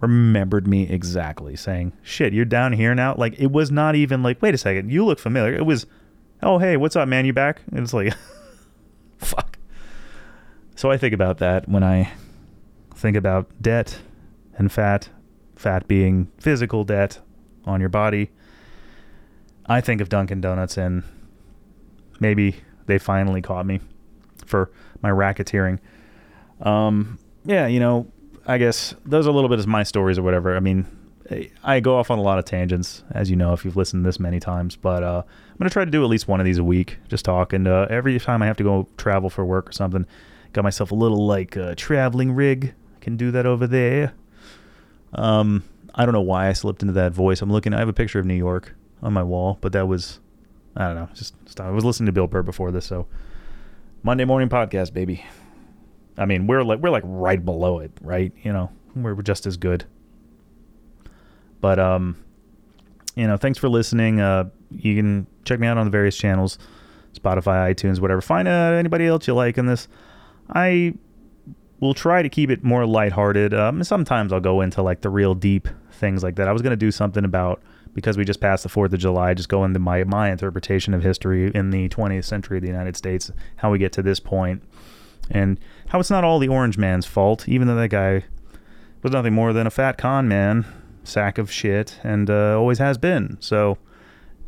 [0.00, 4.42] Remembered me exactly, saying, "Shit, you're down here now." Like it was not even like,
[4.42, 5.86] "Wait a second, you look familiar." It was
[6.42, 7.24] oh hey what's up man?
[7.24, 7.62] You back?
[7.70, 8.14] And it's like
[9.18, 9.58] fuck.
[10.74, 12.10] So i think about that when i
[12.94, 13.98] think about debt
[14.56, 15.08] and fat
[15.56, 17.20] fat being physical debt
[17.64, 18.30] on your body.
[19.66, 21.04] I think of dunkin' donuts and
[22.18, 23.80] maybe they finally caught me
[24.44, 24.70] for
[25.02, 25.78] my racketeering.
[26.60, 28.06] Um yeah you know
[28.46, 30.56] i guess those are a little bit of my stories or whatever.
[30.56, 30.86] I mean
[31.62, 34.18] I go off on a lot of tangents, as you know, if you've listened this
[34.18, 34.76] many times.
[34.76, 35.22] But uh,
[35.62, 37.52] going to try to do at least one of these a week, just talk.
[37.52, 40.06] And uh, every time I have to go travel for work or something,
[40.52, 42.74] got myself a little like uh, traveling rig.
[42.96, 44.12] I Can do that over there.
[45.14, 45.62] Um,
[45.94, 47.42] I don't know why I slipped into that voice.
[47.42, 47.74] I'm looking.
[47.74, 50.18] I have a picture of New York on my wall, but that was
[50.74, 51.08] I don't know.
[51.14, 51.66] Just stop.
[51.66, 53.06] I was listening to Bill Burr before this, so
[54.02, 55.24] Monday morning podcast, baby.
[56.18, 58.32] I mean, we're like we're like right below it, right?
[58.42, 59.84] You know, we're just as good.
[61.60, 62.16] But um,
[63.14, 64.20] you know, thanks for listening.
[64.20, 66.58] Uh, you can check me out on the various channels,
[67.14, 68.20] Spotify, iTunes, whatever.
[68.20, 69.88] Find uh, anybody else you like in this.
[70.50, 70.94] I
[71.80, 73.54] will try to keep it more lighthearted.
[73.54, 76.48] Um, sometimes I'll go into like the real deep things like that.
[76.48, 77.62] I was gonna do something about
[77.94, 79.34] because we just passed the Fourth of July.
[79.34, 82.96] Just go into my my interpretation of history in the 20th century of the United
[82.96, 84.62] States, how we get to this point,
[85.30, 85.58] and
[85.88, 88.24] how it's not all the Orange Man's fault, even though that guy
[89.02, 90.64] was nothing more than a fat con man
[91.04, 93.36] sack of shit and uh, always has been.
[93.40, 93.78] So,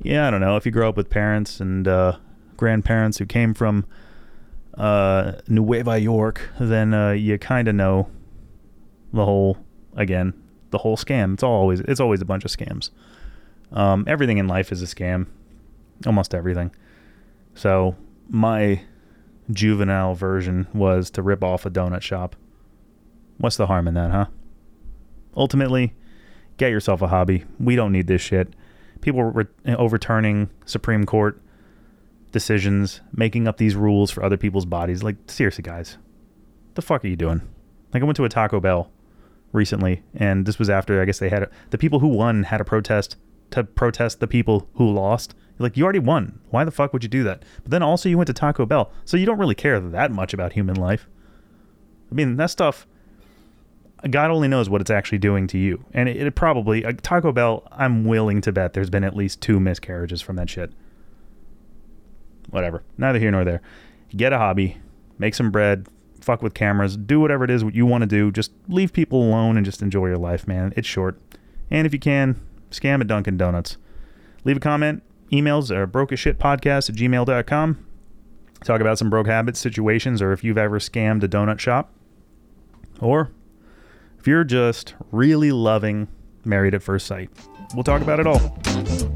[0.03, 0.57] yeah, I don't know.
[0.57, 2.17] If you grow up with parents and uh,
[2.57, 3.87] grandparents who came from
[4.77, 8.09] uh, Nueva York, then uh, you kind of know
[9.13, 9.59] the whole
[9.97, 10.35] again
[10.71, 11.35] the whole scam.
[11.35, 12.91] It's always it's always a bunch of scams.
[13.73, 15.27] Um, everything in life is a scam,
[16.05, 16.73] almost everything.
[17.55, 17.97] So
[18.29, 18.83] my
[19.53, 22.35] juvenile version was to rip off a donut shop.
[23.39, 24.27] What's the harm in that, huh?
[25.37, 25.93] Ultimately,
[26.57, 27.45] get yourself a hobby.
[27.59, 28.55] We don't need this shit.
[29.05, 31.39] People re- eh, overturning Supreme Court
[32.33, 35.03] decisions, making up these rules for other people's bodies.
[35.03, 35.99] Like, seriously, guys,
[36.73, 37.43] the fuck are you doing?
[37.93, 38.91] Like, I went to a Taco Bell
[39.53, 42.63] recently, and this was after I guess they had a, the people who won had
[42.63, 43.17] a protest
[43.51, 45.35] to protest the people who lost.
[45.59, 46.41] Like, you already won.
[46.49, 47.45] Why the fuck would you do that?
[47.63, 50.33] But then also, you went to Taco Bell, so you don't really care that much
[50.33, 51.09] about human life.
[52.11, 52.87] I mean, that stuff.
[54.11, 55.85] God only knows what it's actually doing to you.
[55.93, 59.41] And it, it probably, uh, Taco Bell, I'm willing to bet there's been at least
[59.41, 60.73] two miscarriages from that shit.
[62.51, 62.83] Whatever.
[62.99, 63.63] Neither here nor there.
[64.15, 64.77] Get a hobby,
[65.19, 65.89] make some bread,
[66.21, 68.31] fuck with cameras, do whatever it is you want to do.
[68.31, 70.73] Just leave people alone and just enjoy your life, man.
[70.77, 71.19] It's short.
[71.71, 72.41] And if you can,
[72.71, 73.77] scam at Dunkin' Donuts.
[74.45, 75.03] Leave a comment.
[75.33, 77.87] Emails are brokeasshitpodcast at gmail.com.
[78.65, 81.91] Talk about some broke habits, situations, or if you've ever scammed a donut shop.
[83.01, 83.31] Or
[84.25, 86.09] if you're just really loving
[86.47, 87.29] Married at First Sight.
[87.75, 89.14] We'll talk about it all.